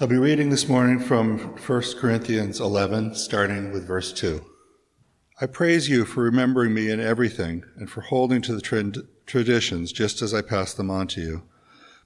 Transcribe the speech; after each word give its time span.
I'll 0.00 0.08
be 0.08 0.16
reading 0.16 0.48
this 0.48 0.70
morning 0.70 0.98
from 0.98 1.38
1 1.38 1.82
Corinthians 1.98 2.60
11, 2.60 3.14
starting 3.14 3.72
with 3.72 3.86
verse 3.86 4.10
2. 4.10 4.42
I 5.38 5.46
praise 5.46 5.90
you 5.90 6.06
for 6.06 6.22
remembering 6.22 6.72
me 6.72 6.90
in 6.90 6.98
everything 6.98 7.62
and 7.76 7.90
for 7.90 8.00
holding 8.00 8.40
to 8.42 8.54
the 8.54 8.62
tra- 8.62 8.90
traditions 9.26 9.92
just 9.92 10.22
as 10.22 10.32
I 10.32 10.40
pass 10.40 10.72
them 10.72 10.90
on 10.90 11.08
to 11.08 11.20
you. 11.20 11.42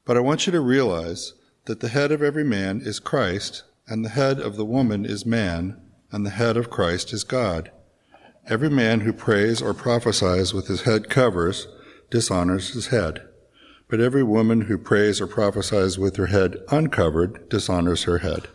But 0.04 0.16
I 0.16 0.20
want 0.20 0.46
you 0.46 0.52
to 0.52 0.60
realize 0.60 1.34
that 1.66 1.78
the 1.78 1.88
head 1.88 2.10
of 2.10 2.22
every 2.22 2.44
man 2.44 2.80
is 2.84 2.98
Christ, 2.98 3.62
and 3.86 4.04
the 4.04 4.10
head 4.10 4.40
of 4.40 4.56
the 4.56 4.66
woman 4.66 5.06
is 5.06 5.24
man, 5.24 5.80
and 6.10 6.26
the 6.26 6.30
head 6.30 6.56
of 6.56 6.70
Christ 6.70 7.12
is 7.12 7.22
God. 7.22 7.70
Every 8.48 8.68
man 8.68 9.00
who 9.00 9.12
prays 9.12 9.62
or 9.62 9.72
prophesies 9.72 10.52
with 10.52 10.66
his 10.66 10.82
head 10.82 11.08
covers 11.08 11.68
dishonors 12.10 12.70
his 12.70 12.88
head. 12.88 13.25
But 13.88 14.00
every 14.00 14.22
woman 14.22 14.62
who 14.62 14.78
prays 14.78 15.20
or 15.20 15.26
prophesies 15.26 15.98
with 15.98 16.16
her 16.16 16.26
head 16.26 16.56
uncovered 16.70 17.48
dishonors 17.48 18.02
her 18.04 18.18
head. 18.18 18.48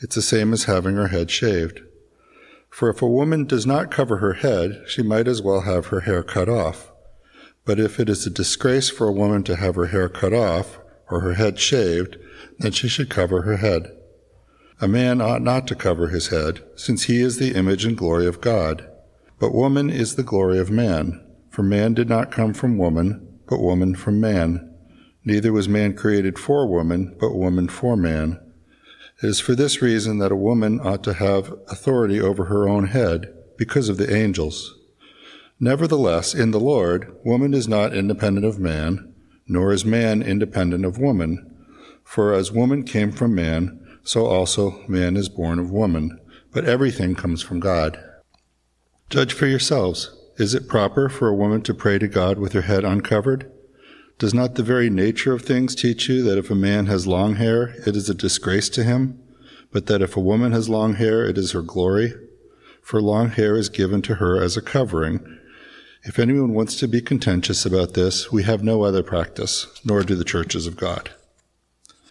It's 0.00 0.14
the 0.14 0.22
same 0.22 0.54
as 0.54 0.64
having 0.64 0.96
her 0.96 1.08
head 1.08 1.30
shaved. 1.30 1.80
For 2.70 2.88
if 2.88 3.02
a 3.02 3.06
woman 3.06 3.44
does 3.44 3.66
not 3.66 3.90
cover 3.90 4.18
her 4.18 4.34
head, 4.34 4.84
she 4.86 5.02
might 5.02 5.28
as 5.28 5.42
well 5.42 5.62
have 5.62 5.86
her 5.86 6.00
hair 6.00 6.22
cut 6.22 6.48
off. 6.48 6.90
But 7.66 7.78
if 7.78 8.00
it 8.00 8.08
is 8.08 8.26
a 8.26 8.30
disgrace 8.30 8.88
for 8.88 9.06
a 9.08 9.12
woman 9.12 9.42
to 9.44 9.56
have 9.56 9.74
her 9.74 9.86
hair 9.86 10.08
cut 10.08 10.32
off, 10.32 10.78
or 11.10 11.20
her 11.20 11.34
head 11.34 11.58
shaved, 11.58 12.16
then 12.58 12.72
she 12.72 12.88
should 12.88 13.10
cover 13.10 13.42
her 13.42 13.58
head. 13.58 13.90
A 14.80 14.88
man 14.88 15.20
ought 15.20 15.42
not 15.42 15.66
to 15.66 15.74
cover 15.74 16.08
his 16.08 16.28
head, 16.28 16.62
since 16.76 17.02
he 17.02 17.20
is 17.20 17.36
the 17.36 17.54
image 17.54 17.84
and 17.84 17.96
glory 17.96 18.26
of 18.26 18.40
God. 18.40 18.88
But 19.38 19.54
woman 19.54 19.90
is 19.90 20.14
the 20.14 20.22
glory 20.22 20.58
of 20.58 20.70
man, 20.70 21.22
for 21.50 21.62
man 21.62 21.92
did 21.92 22.08
not 22.08 22.30
come 22.30 22.54
from 22.54 22.78
woman, 22.78 23.38
but 23.46 23.60
woman 23.60 23.94
from 23.94 24.20
man. 24.20 24.69
Neither 25.24 25.52
was 25.52 25.68
man 25.68 25.94
created 25.94 26.38
for 26.38 26.66
woman, 26.66 27.16
but 27.20 27.34
woman 27.34 27.68
for 27.68 27.96
man. 27.96 28.40
It 29.22 29.26
is 29.26 29.40
for 29.40 29.54
this 29.54 29.82
reason 29.82 30.18
that 30.18 30.32
a 30.32 30.36
woman 30.36 30.80
ought 30.80 31.04
to 31.04 31.14
have 31.14 31.52
authority 31.68 32.20
over 32.20 32.46
her 32.46 32.68
own 32.68 32.86
head, 32.86 33.34
because 33.58 33.90
of 33.90 33.98
the 33.98 34.14
angels. 34.14 34.74
Nevertheless, 35.58 36.34
in 36.34 36.52
the 36.52 36.60
Lord, 36.60 37.14
woman 37.22 37.52
is 37.52 37.68
not 37.68 37.94
independent 37.94 38.46
of 38.46 38.58
man, 38.58 39.12
nor 39.46 39.72
is 39.72 39.84
man 39.84 40.22
independent 40.22 40.86
of 40.86 40.96
woman. 40.96 41.54
For 42.02 42.32
as 42.32 42.50
woman 42.50 42.82
came 42.82 43.12
from 43.12 43.34
man, 43.34 43.86
so 44.02 44.24
also 44.24 44.82
man 44.88 45.18
is 45.18 45.28
born 45.28 45.58
of 45.58 45.70
woman. 45.70 46.18
But 46.50 46.64
everything 46.64 47.14
comes 47.14 47.42
from 47.42 47.60
God. 47.60 48.02
Judge 49.10 49.34
for 49.34 49.46
yourselves. 49.46 50.16
Is 50.38 50.54
it 50.54 50.66
proper 50.66 51.10
for 51.10 51.28
a 51.28 51.34
woman 51.34 51.60
to 51.62 51.74
pray 51.74 51.98
to 51.98 52.08
God 52.08 52.38
with 52.38 52.54
her 52.54 52.62
head 52.62 52.84
uncovered? 52.84 53.52
Does 54.20 54.34
not 54.34 54.56
the 54.56 54.62
very 54.62 54.90
nature 54.90 55.32
of 55.32 55.40
things 55.40 55.74
teach 55.74 56.06
you 56.06 56.22
that 56.24 56.36
if 56.36 56.50
a 56.50 56.54
man 56.54 56.84
has 56.88 57.06
long 57.06 57.36
hair, 57.36 57.74
it 57.86 57.96
is 57.96 58.10
a 58.10 58.14
disgrace 58.14 58.68
to 58.68 58.84
him, 58.84 59.18
but 59.72 59.86
that 59.86 60.02
if 60.02 60.14
a 60.14 60.20
woman 60.20 60.52
has 60.52 60.68
long 60.68 60.96
hair, 60.96 61.24
it 61.24 61.38
is 61.38 61.52
her 61.52 61.62
glory? 61.62 62.12
For 62.82 63.00
long 63.00 63.30
hair 63.30 63.56
is 63.56 63.70
given 63.70 64.02
to 64.02 64.16
her 64.16 64.38
as 64.38 64.58
a 64.58 64.62
covering. 64.62 65.20
If 66.04 66.18
anyone 66.18 66.52
wants 66.52 66.76
to 66.80 66.86
be 66.86 67.00
contentious 67.00 67.64
about 67.64 67.94
this, 67.94 68.30
we 68.30 68.42
have 68.42 68.62
no 68.62 68.82
other 68.82 69.02
practice, 69.02 69.66
nor 69.86 70.02
do 70.02 70.14
the 70.14 70.22
churches 70.22 70.66
of 70.66 70.76
God. 70.76 71.08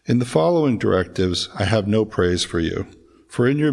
In 0.07 0.17
the 0.17 0.25
following 0.25 0.79
directives, 0.79 1.47
I 1.59 1.65
have 1.65 1.87
no 1.87 2.05
praise 2.05 2.43
for 2.43 2.59
you, 2.59 2.87
for 3.27 3.47
in 3.47 3.59
your 3.59 3.71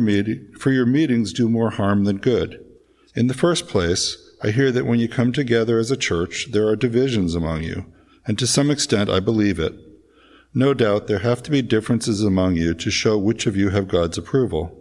for 0.58 0.72
your 0.72 0.84
meetings 0.84 1.32
do 1.32 1.48
more 1.48 1.70
harm 1.70 2.04
than 2.04 2.18
good. 2.18 2.62
In 3.14 3.28
the 3.28 3.32
first 3.32 3.66
place, 3.66 4.18
I 4.42 4.50
hear 4.50 4.70
that 4.72 4.84
when 4.84 4.98
you 4.98 5.08
come 5.08 5.32
together 5.32 5.78
as 5.78 5.90
a 5.90 5.96
church, 5.96 6.48
there 6.50 6.68
are 6.68 6.76
divisions 6.76 7.34
among 7.34 7.62
you 7.62 7.86
and 8.26 8.38
to 8.38 8.46
some 8.46 8.70
extent 8.70 9.08
I 9.08 9.20
believe 9.20 9.58
it. 9.58 9.74
No 10.54 10.74
doubt 10.74 11.06
there 11.06 11.18
have 11.18 11.42
to 11.44 11.50
be 11.50 11.62
differences 11.62 12.22
among 12.22 12.56
you 12.56 12.74
to 12.74 12.90
show 12.90 13.18
which 13.18 13.46
of 13.46 13.56
you 13.56 13.70
have 13.70 13.88
God's 13.88 14.16
approval. 14.16 14.76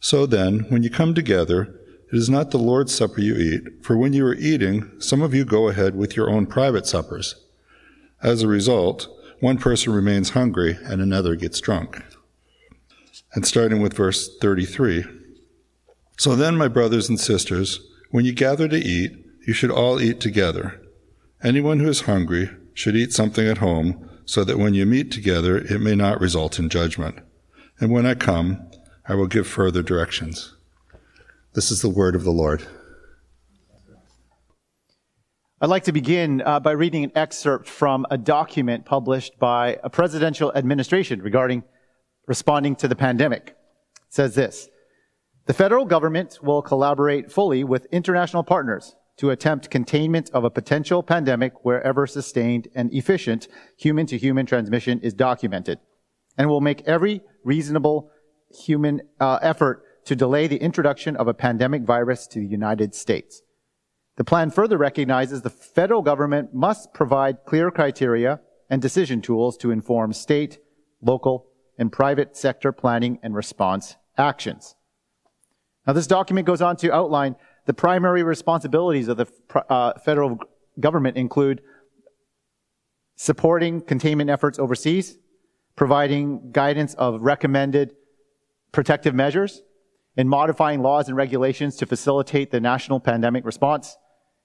So 0.00 0.26
then, 0.26 0.66
when 0.68 0.82
you 0.82 0.90
come 0.90 1.14
together, 1.14 1.74
it 2.12 2.16
is 2.16 2.30
not 2.30 2.50
the 2.50 2.58
Lord's 2.58 2.94
Supper 2.94 3.20
you 3.20 3.36
eat, 3.36 3.84
for 3.84 3.96
when 3.96 4.12
you 4.12 4.24
are 4.26 4.34
eating, 4.34 4.90
some 5.00 5.22
of 5.22 5.34
you 5.34 5.44
go 5.44 5.68
ahead 5.68 5.94
with 5.94 6.16
your 6.16 6.30
own 6.30 6.46
private 6.46 6.86
suppers. 6.86 7.34
As 8.22 8.42
a 8.42 8.48
result, 8.48 9.08
one 9.40 9.58
person 9.58 9.92
remains 9.92 10.30
hungry 10.30 10.78
and 10.84 11.00
another 11.00 11.36
gets 11.36 11.60
drunk. 11.60 12.02
And 13.34 13.46
starting 13.46 13.80
with 13.80 13.94
verse 13.94 14.36
33. 14.40 15.04
So 16.16 16.34
then, 16.34 16.56
my 16.56 16.68
brothers 16.68 17.08
and 17.08 17.20
sisters, 17.20 17.80
when 18.10 18.24
you 18.24 18.32
gather 18.32 18.66
to 18.68 18.76
eat, 18.76 19.12
you 19.46 19.52
should 19.52 19.70
all 19.70 20.00
eat 20.00 20.18
together. 20.18 20.80
Anyone 21.42 21.78
who 21.78 21.88
is 21.88 22.02
hungry 22.02 22.50
should 22.74 22.96
eat 22.96 23.12
something 23.12 23.46
at 23.46 23.58
home, 23.58 24.10
so 24.24 24.42
that 24.42 24.58
when 24.58 24.74
you 24.74 24.84
meet 24.84 25.12
together, 25.12 25.56
it 25.56 25.80
may 25.80 25.94
not 25.94 26.20
result 26.20 26.58
in 26.58 26.68
judgment. 26.68 27.20
And 27.78 27.92
when 27.92 28.06
I 28.06 28.14
come, 28.14 28.68
I 29.06 29.14
will 29.14 29.28
give 29.28 29.46
further 29.46 29.82
directions. 29.82 30.54
This 31.54 31.70
is 31.70 31.80
the 31.80 31.88
word 31.88 32.16
of 32.16 32.24
the 32.24 32.32
Lord. 32.32 32.66
I'd 35.60 35.70
like 35.70 35.84
to 35.84 35.92
begin 35.92 36.42
uh, 36.44 36.60
by 36.60 36.72
reading 36.72 37.04
an 37.04 37.12
excerpt 37.14 37.68
from 37.68 38.04
a 38.10 38.18
document 38.18 38.84
published 38.84 39.38
by 39.38 39.78
a 39.82 39.90
presidential 39.90 40.52
administration 40.54 41.22
regarding 41.22 41.62
responding 42.26 42.76
to 42.76 42.88
the 42.88 42.96
pandemic. 42.96 43.56
It 44.08 44.14
says 44.14 44.34
this 44.34 44.68
The 45.46 45.54
federal 45.54 45.84
government 45.84 46.40
will 46.42 46.62
collaborate 46.62 47.30
fully 47.30 47.62
with 47.62 47.86
international 47.92 48.42
partners 48.42 48.94
to 49.18 49.30
attempt 49.30 49.70
containment 49.70 50.30
of 50.32 50.44
a 50.44 50.50
potential 50.50 51.02
pandemic 51.02 51.64
wherever 51.64 52.06
sustained 52.06 52.68
and 52.74 52.92
efficient 52.94 53.48
human 53.76 54.06
to 54.06 54.16
human 54.16 54.46
transmission 54.46 55.00
is 55.00 55.12
documented, 55.12 55.78
and 56.36 56.48
will 56.48 56.60
make 56.60 56.82
every 56.86 57.20
reasonable 57.44 58.10
human 58.50 59.02
uh, 59.20 59.38
effort 59.42 59.82
to 60.04 60.16
delay 60.16 60.46
the 60.46 60.56
introduction 60.56 61.16
of 61.16 61.28
a 61.28 61.34
pandemic 61.34 61.82
virus 61.82 62.26
to 62.26 62.38
the 62.40 62.46
United 62.46 62.94
States. 62.94 63.42
The 64.16 64.24
plan 64.24 64.50
further 64.50 64.78
recognizes 64.78 65.42
the 65.42 65.50
federal 65.50 66.02
government 66.02 66.54
must 66.54 66.94
provide 66.94 67.44
clear 67.44 67.70
criteria 67.70 68.40
and 68.70 68.80
decision 68.80 69.20
tools 69.20 69.56
to 69.58 69.70
inform 69.70 70.12
state, 70.12 70.58
local, 71.02 71.46
and 71.78 71.92
private 71.92 72.36
sector 72.36 72.72
planning 72.72 73.18
and 73.22 73.34
response 73.34 73.96
actions. 74.16 74.74
Now, 75.86 75.92
this 75.92 76.06
document 76.06 76.46
goes 76.46 76.60
on 76.60 76.76
to 76.78 76.92
outline 76.92 77.36
the 77.68 77.74
primary 77.74 78.22
responsibilities 78.22 79.08
of 79.08 79.18
the 79.18 79.26
uh, 79.68 79.92
federal 79.98 80.38
government 80.80 81.18
include 81.18 81.60
supporting 83.14 83.82
containment 83.82 84.30
efforts 84.30 84.58
overseas, 84.58 85.18
providing 85.76 86.50
guidance 86.50 86.94
of 86.94 87.20
recommended 87.20 87.94
protective 88.72 89.14
measures, 89.14 89.60
and 90.16 90.30
modifying 90.30 90.80
laws 90.80 91.08
and 91.08 91.16
regulations 91.16 91.76
to 91.76 91.84
facilitate 91.84 92.50
the 92.50 92.58
national 92.58 93.00
pandemic 93.00 93.44
response, 93.44 93.98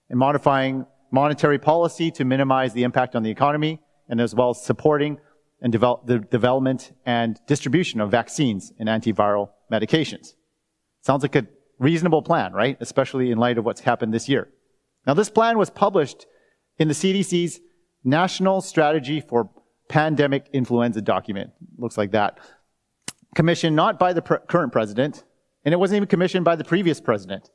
and 0.09 0.19
modifying 0.19 0.85
monetary 1.09 1.57
policy 1.57 2.11
to 2.11 2.25
minimize 2.25 2.73
the 2.73 2.83
impact 2.83 3.15
on 3.15 3.23
the 3.23 3.31
economy, 3.31 3.79
and 4.09 4.19
as 4.19 4.35
well 4.35 4.49
as 4.49 4.61
supporting 4.61 5.17
and 5.61 5.71
develop 5.71 6.05
the 6.07 6.19
development 6.19 6.91
and 7.05 7.39
distribution 7.47 8.01
of 8.01 8.11
vaccines 8.11 8.73
and 8.79 8.89
antiviral 8.89 9.51
medications. 9.71 10.33
Sounds 10.99 11.21
like 11.21 11.37
a 11.37 11.47
reasonable 11.83 12.21
plan, 12.21 12.53
right? 12.53 12.77
Especially 12.79 13.29
in 13.29 13.37
light 13.37 13.57
of 13.57 13.65
what's 13.65 13.81
happened 13.81 14.13
this 14.13 14.29
year. 14.29 14.49
Now, 15.05 15.13
this 15.13 15.29
plan 15.29 15.57
was 15.57 15.69
published 15.69 16.25
in 16.77 16.87
the 16.87 16.93
CDC's 16.93 17.59
National 18.03 18.61
Strategy 18.61 19.21
for 19.21 19.49
Pandemic 19.89 20.47
Influenza 20.53 21.01
document. 21.01 21.51
Looks 21.77 21.97
like 21.97 22.11
that. 22.11 22.39
Commissioned 23.35 23.75
not 23.75 23.99
by 23.99 24.13
the 24.13 24.21
pr- 24.21 24.35
current 24.47 24.71
president, 24.71 25.23
and 25.65 25.73
it 25.73 25.77
wasn't 25.77 25.97
even 25.97 26.07
commissioned 26.07 26.45
by 26.45 26.55
the 26.55 26.63
previous 26.63 27.01
president. 27.01 27.49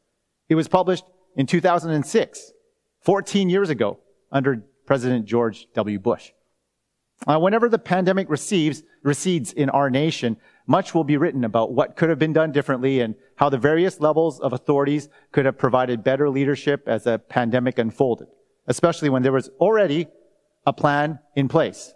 It 0.49 0.55
was 0.55 0.69
published 0.69 1.05
in 1.37 1.47
2006, 1.47 2.53
14 3.05 3.49
years 3.49 3.71
ago, 3.71 3.99
under 4.31 4.65
President 4.87 5.25
George 5.25 5.67
W. 5.75 5.99
Bush. 5.99 6.33
Uh, 7.27 7.39
whenever 7.39 7.69
the 7.69 7.79
pandemic 7.79 8.29
receives, 8.31 8.83
recedes 9.03 9.53
in 9.53 9.71
our 9.71 9.91
nation, 9.91 10.37
much 10.69 10.95
will 10.95 11.03
be 11.03 11.17
written 11.17 11.45
about 11.45 11.73
what 11.73 11.97
could 11.97 12.11
have 12.11 12.19
been 12.19 12.35
done 12.35 12.53
differently 12.53 13.01
and 13.01 13.15
how 13.37 13.49
the 13.49 13.59
various 13.59 14.01
levels 14.01 14.39
of 14.39 14.53
authorities 14.53 15.09
could 15.33 15.47
have 15.47 15.57
provided 15.57 16.05
better 16.05 16.29
leadership 16.29 16.85
as 16.87 17.05
the 17.05 17.19
pandemic 17.19 17.79
unfolded, 17.79 18.29
especially 18.67 19.09
when 19.09 19.23
there 19.23 19.33
was 19.33 19.49
already 19.59 20.07
a 20.67 20.73
plan 20.73 21.19
in 21.35 21.49
place, 21.49 21.95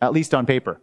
at 0.00 0.12
least 0.12 0.32
on 0.32 0.46
paper. 0.46 0.80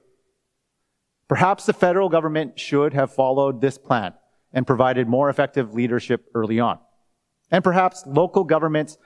Perhaps 1.30 1.66
the 1.66 1.74
federal 1.74 2.10
government 2.10 2.60
should 2.60 2.94
have 2.94 3.14
followed 3.14 3.62
this 3.62 3.78
plan 3.78 4.14
and 4.52 4.68
provided 4.68 5.08
more 5.08 5.30
effective 5.30 5.74
leadership 5.74 6.26
early 6.36 6.60
on. 6.60 6.78
And 7.50 7.64
perhaps 7.64 8.04
local 8.06 8.44
governments 8.44 8.98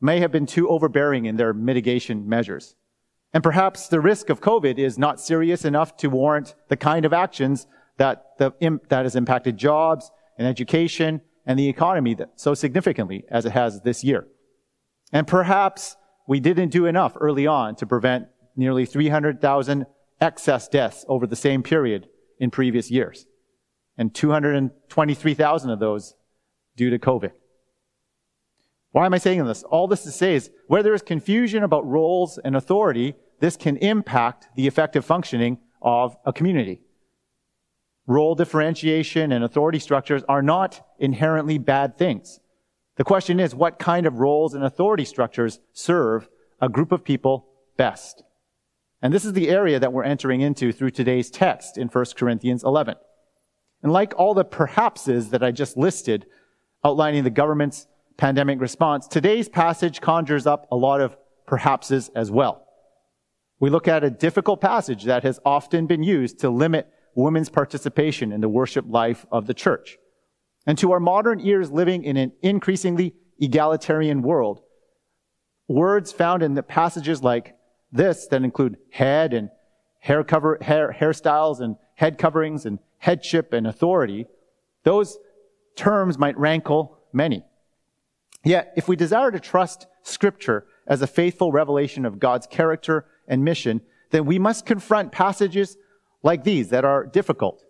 may 0.00 0.20
have 0.20 0.32
been 0.32 0.46
too 0.46 0.70
overbearing 0.70 1.26
in 1.26 1.36
their 1.36 1.52
mitigation 1.52 2.26
measures. 2.26 2.76
And 3.34 3.42
perhaps 3.42 3.88
the 3.88 4.00
risk 4.00 4.30
of 4.30 4.40
COVID 4.40 4.78
is 4.78 4.96
not 4.96 5.20
serious 5.20 5.64
enough 5.64 5.96
to 5.98 6.08
warrant 6.08 6.54
the 6.68 6.76
kind 6.76 7.04
of 7.04 7.12
actions 7.12 7.66
that, 7.98 8.38
the, 8.38 8.52
that 8.88 9.04
has 9.04 9.16
impacted 9.16 9.56
jobs 9.56 10.10
and 10.38 10.46
education 10.46 11.20
and 11.44 11.58
the 11.58 11.68
economy 11.68 12.16
so 12.36 12.54
significantly 12.54 13.24
as 13.28 13.44
it 13.44 13.50
has 13.50 13.80
this 13.82 14.04
year. 14.04 14.28
And 15.12 15.26
perhaps 15.26 15.96
we 16.28 16.38
didn't 16.38 16.70
do 16.70 16.86
enough 16.86 17.16
early 17.20 17.46
on 17.46 17.74
to 17.76 17.86
prevent 17.86 18.28
nearly 18.56 18.86
300,000 18.86 19.86
excess 20.20 20.68
deaths 20.68 21.04
over 21.08 21.26
the 21.26 21.36
same 21.36 21.64
period 21.64 22.08
in 22.38 22.50
previous 22.50 22.88
years. 22.88 23.26
And 23.98 24.14
223,000 24.14 25.70
of 25.70 25.80
those 25.80 26.14
due 26.76 26.90
to 26.90 26.98
COVID. 27.00 27.32
Why 28.92 29.06
am 29.06 29.14
I 29.14 29.18
saying 29.18 29.44
this? 29.44 29.64
All 29.64 29.88
this 29.88 30.04
to 30.04 30.12
say 30.12 30.36
is 30.36 30.50
where 30.68 30.84
there 30.84 30.94
is 30.94 31.02
confusion 31.02 31.64
about 31.64 31.84
roles 31.84 32.38
and 32.38 32.54
authority, 32.54 33.16
this 33.40 33.56
can 33.56 33.76
impact 33.78 34.48
the 34.56 34.66
effective 34.66 35.04
functioning 35.04 35.58
of 35.82 36.16
a 36.24 36.32
community. 36.32 36.80
Role 38.06 38.34
differentiation 38.34 39.32
and 39.32 39.44
authority 39.44 39.78
structures 39.78 40.22
are 40.28 40.42
not 40.42 40.86
inherently 40.98 41.58
bad 41.58 41.96
things. 41.96 42.40
The 42.96 43.04
question 43.04 43.40
is, 43.40 43.54
what 43.54 43.78
kind 43.78 44.06
of 44.06 44.18
roles 44.18 44.54
and 44.54 44.62
authority 44.62 45.04
structures 45.04 45.60
serve 45.72 46.28
a 46.60 46.68
group 46.68 46.92
of 46.92 47.04
people 47.04 47.46
best? 47.76 48.22
And 49.02 49.12
this 49.12 49.24
is 49.24 49.32
the 49.32 49.48
area 49.48 49.78
that 49.78 49.92
we're 49.92 50.04
entering 50.04 50.40
into 50.40 50.72
through 50.72 50.90
today's 50.90 51.30
text 51.30 51.76
in 51.76 51.88
1 51.88 52.04
Corinthians 52.16 52.62
11. 52.62 52.94
And 53.82 53.92
like 53.92 54.14
all 54.16 54.32
the 54.32 54.44
perhapses 54.44 55.30
that 55.30 55.42
I 55.42 55.50
just 55.50 55.76
listed, 55.76 56.24
outlining 56.84 57.24
the 57.24 57.30
government's 57.30 57.86
pandemic 58.16 58.60
response, 58.60 59.06
today's 59.06 59.48
passage 59.48 60.00
conjures 60.00 60.46
up 60.46 60.66
a 60.70 60.76
lot 60.76 61.00
of 61.00 61.16
perhapses 61.46 62.10
as 62.14 62.30
well. 62.30 62.63
We 63.64 63.70
look 63.70 63.88
at 63.88 64.04
a 64.04 64.10
difficult 64.10 64.60
passage 64.60 65.04
that 65.04 65.22
has 65.22 65.40
often 65.42 65.86
been 65.86 66.02
used 66.02 66.38
to 66.40 66.50
limit 66.50 66.86
women's 67.14 67.48
participation 67.48 68.30
in 68.30 68.42
the 68.42 68.48
worship 68.50 68.84
life 68.86 69.24
of 69.32 69.46
the 69.46 69.54
church. 69.54 69.96
And 70.66 70.76
to 70.76 70.92
our 70.92 71.00
modern 71.00 71.40
ears 71.40 71.70
living 71.70 72.04
in 72.04 72.18
an 72.18 72.32
increasingly 72.42 73.14
egalitarian 73.40 74.20
world, 74.20 74.60
words 75.66 76.12
found 76.12 76.42
in 76.42 76.52
the 76.52 76.62
passages 76.62 77.22
like 77.22 77.56
this 77.90 78.26
that 78.26 78.42
include 78.42 78.76
head 78.92 79.32
and 79.32 79.48
hair 80.00 80.22
cover, 80.24 80.58
hair, 80.60 80.94
hairstyles 81.00 81.60
and 81.60 81.76
head 81.94 82.18
coverings 82.18 82.66
and 82.66 82.80
headship 82.98 83.54
and 83.54 83.66
authority, 83.66 84.26
those 84.82 85.16
terms 85.74 86.18
might 86.18 86.36
rankle 86.36 86.98
many. 87.14 87.42
Yet, 88.44 88.74
if 88.76 88.88
we 88.88 88.96
desire 88.96 89.30
to 89.30 89.40
trust 89.40 89.86
scripture 90.02 90.66
as 90.86 91.00
a 91.00 91.06
faithful 91.06 91.50
revelation 91.50 92.04
of 92.04 92.20
God's 92.20 92.46
character 92.46 93.06
and 93.28 93.44
mission, 93.44 93.80
then 94.10 94.26
we 94.26 94.38
must 94.38 94.66
confront 94.66 95.12
passages 95.12 95.76
like 96.22 96.44
these 96.44 96.70
that 96.70 96.84
are 96.84 97.04
difficult. 97.04 97.64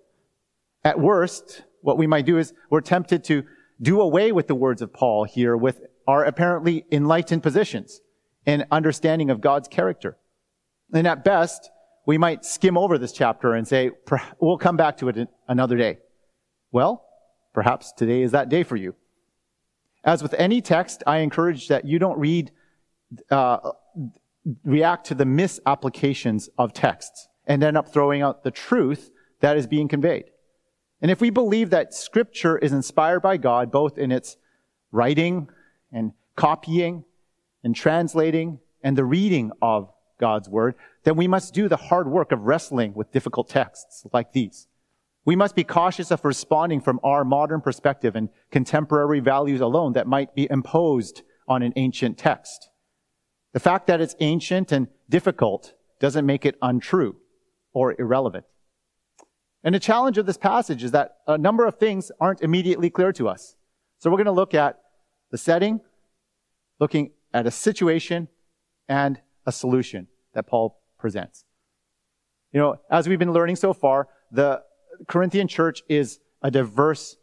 At 0.85 1.01
worst, 1.01 1.63
what 1.81 1.99
we 1.99 2.07
might 2.07 2.27
do 2.27 2.39
is 2.39 2.53
we're 2.71 2.81
tempted 2.81 3.25
to 3.25 3.45
do 3.81 4.01
away 4.01 4.33
with 4.33 4.47
the 4.47 4.55
words 4.55 4.83
of 4.83 4.93
Paul 4.93 5.25
here 5.25 5.57
with 5.57 5.83
our 6.07 6.25
apparently 6.25 6.85
enlightened 6.93 7.43
positions 7.43 8.01
and 8.47 8.67
understanding 8.71 9.31
of 9.31 9.41
God's 9.41 9.69
character. 9.69 10.17
And 10.93 11.07
at 11.07 11.25
best, 11.25 11.71
we 12.07 12.19
might 12.19 12.45
skim 12.45 12.77
over 12.77 12.99
this 12.99 13.13
chapter 13.13 13.55
and 13.55 13.67
say, 13.67 13.91
we'll 14.39 14.59
come 14.59 14.77
back 14.77 14.99
to 14.99 15.09
it 15.09 15.29
another 15.49 15.77
day. 15.77 15.99
Well, 16.71 17.05
perhaps 17.53 17.93
today 17.93 18.23
is 18.23 18.33
that 18.33 18.49
day 18.49 18.63
for 18.63 18.77
you. 18.77 18.95
As 20.05 20.23
with 20.23 20.35
any 20.35 20.61
text, 20.61 21.03
I 21.07 21.19
encourage 21.19 21.69
that 21.69 21.87
you 21.87 21.99
don't 21.99 22.19
read, 22.19 22.51
uh, 23.31 23.71
react 24.65 25.07
to 25.07 25.15
the 25.15 25.25
misapplications 25.25 26.49
of 26.59 26.73
texts 26.73 27.29
and 27.47 27.63
end 27.63 27.77
up 27.77 27.93
throwing 27.93 28.23
out 28.23 28.43
the 28.43 28.51
truth 28.51 29.11
that 29.41 29.57
is 29.57 29.67
being 29.67 29.89
conveyed. 29.89 30.25
And 31.01 31.11
if 31.11 31.21
we 31.21 31.31
believe 31.31 31.71
that 31.71 31.93
scripture 31.93 32.57
is 32.57 32.73
inspired 32.73 33.21
by 33.21 33.37
God, 33.37 33.71
both 33.71 33.99
in 33.99 34.11
its 34.11 34.37
writing 34.91 35.49
and 35.93 36.13
copying 36.37 37.05
and 37.63 37.75
translating 37.75 38.61
and 38.83 38.97
the 38.97 39.05
reading 39.05 39.51
of 39.61 39.91
God's 40.19 40.49
word, 40.49 40.75
then 41.03 41.17
we 41.17 41.29
must 41.29 41.53
do 41.53 41.69
the 41.69 41.77
hard 41.77 42.09
work 42.09 42.33
of 42.33 42.43
wrestling 42.43 42.95
with 42.95 43.13
difficult 43.13 43.49
texts 43.49 44.07
like 44.13 44.33
these. 44.33 44.67
We 45.27 45.37
must 45.37 45.55
be 45.55 45.65
cautious 45.65 46.11
of 46.11 46.25
responding 46.25 46.81
from 46.81 47.01
our 47.03 47.25
modern 47.25 47.61
perspective 47.61 48.15
and 48.15 48.29
contemporary 48.51 49.21
values 49.21 49.61
alone 49.61 49.95
that 49.95 50.07
might 50.07 50.35
be 50.35 50.47
imposed 50.51 51.23
on 51.49 51.63
an 51.63 51.73
ancient 51.77 52.19
text. 52.19 52.71
The 53.55 53.61
fact 53.61 53.87
that 53.87 54.01
it's 54.01 54.17
ancient 54.19 54.73
and 54.73 54.89
difficult 55.09 55.75
doesn't 56.01 56.27
make 56.27 56.45
it 56.45 56.57
untrue 56.61 57.17
or 57.73 57.99
irrelevant. 57.99 58.45
And 59.63 59.75
the 59.75 59.81
challenge 59.81 60.19
of 60.19 60.27
this 60.27 60.37
passage 60.37 60.83
is 60.85 60.91
that 60.91 61.19
a 61.27 61.39
number 61.39 61.65
of 61.65 61.79
things 61.79 62.11
aren't 62.21 62.43
immediately 62.43 62.91
clear 62.91 63.13
to 63.13 63.29
us. 63.29 63.57
So 63.99 64.11
we're 64.11 64.19
going 64.19 64.27
to 64.27 64.33
look 64.33 64.55
at 64.55 64.81
the 65.31 65.39
setting, 65.39 65.81
looking 66.81 67.13
at 67.33 67.47
a 67.47 67.51
situation, 67.51 68.29
and 68.89 69.21
a 69.47 69.53
solution 69.53 70.09
that 70.35 70.47
Paul 70.47 70.83
presents. 70.99 71.45
You 72.53 72.61
know, 72.61 72.81
as 72.91 73.09
we've 73.09 73.19
been 73.19 73.33
learning 73.33 73.57
so 73.57 73.73
far, 73.73 74.09
the 74.33 74.63
Corinthian 75.07 75.47
church 75.47 75.83
is 75.89 76.19
a 76.43 76.51
diverse 76.51 77.17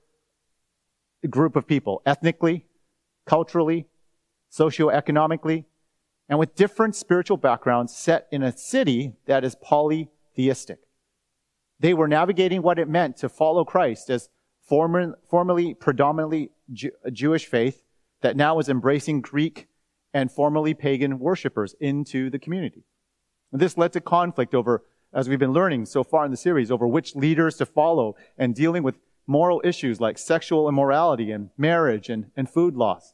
group 1.29 1.57
of 1.57 1.67
people, 1.67 2.01
ethnically, 2.05 2.65
culturally, 3.25 3.87
socioeconomically, 4.51 5.65
and 6.29 6.39
with 6.39 6.55
different 6.55 6.95
spiritual 6.95 7.37
backgrounds 7.37 7.95
set 7.95 8.27
in 8.31 8.43
a 8.43 8.55
city 8.55 9.15
that 9.25 9.43
is 9.43 9.55
polytheistic. 9.55 10.79
They 11.79 11.93
were 11.93 12.07
navigating 12.07 12.61
what 12.61 12.79
it 12.79 12.87
meant 12.87 13.17
to 13.17 13.29
follow 13.29 13.65
Christ 13.65 14.09
as 14.09 14.29
former, 14.61 15.17
formerly 15.29 15.73
predominantly 15.73 16.51
Jew, 16.71 16.91
uh, 17.05 17.09
Jewish 17.09 17.45
faith 17.45 17.83
that 18.21 18.37
now 18.37 18.55
was 18.55 18.69
embracing 18.69 19.21
Greek 19.21 19.67
and 20.13 20.31
formerly 20.31 20.73
pagan 20.73 21.19
worshippers 21.19 21.75
into 21.79 22.29
the 22.29 22.39
community. 22.39 22.83
This 23.51 23.77
led 23.77 23.93
to 23.93 24.01
conflict 24.01 24.53
over, 24.53 24.83
as 25.13 25.27
we've 25.27 25.39
been 25.39 25.53
learning 25.53 25.87
so 25.87 26.03
far 26.03 26.23
in 26.23 26.31
the 26.31 26.37
series, 26.37 26.71
over 26.71 26.87
which 26.87 27.15
leaders 27.15 27.57
to 27.57 27.65
follow 27.65 28.15
and 28.37 28.55
dealing 28.55 28.83
with 28.83 28.99
moral 29.27 29.61
issues 29.63 29.99
like 29.99 30.17
sexual 30.17 30.69
immorality 30.69 31.31
and 31.31 31.49
marriage 31.57 32.09
and, 32.09 32.31
and 32.35 32.49
food 32.49 32.75
loss. 32.75 33.13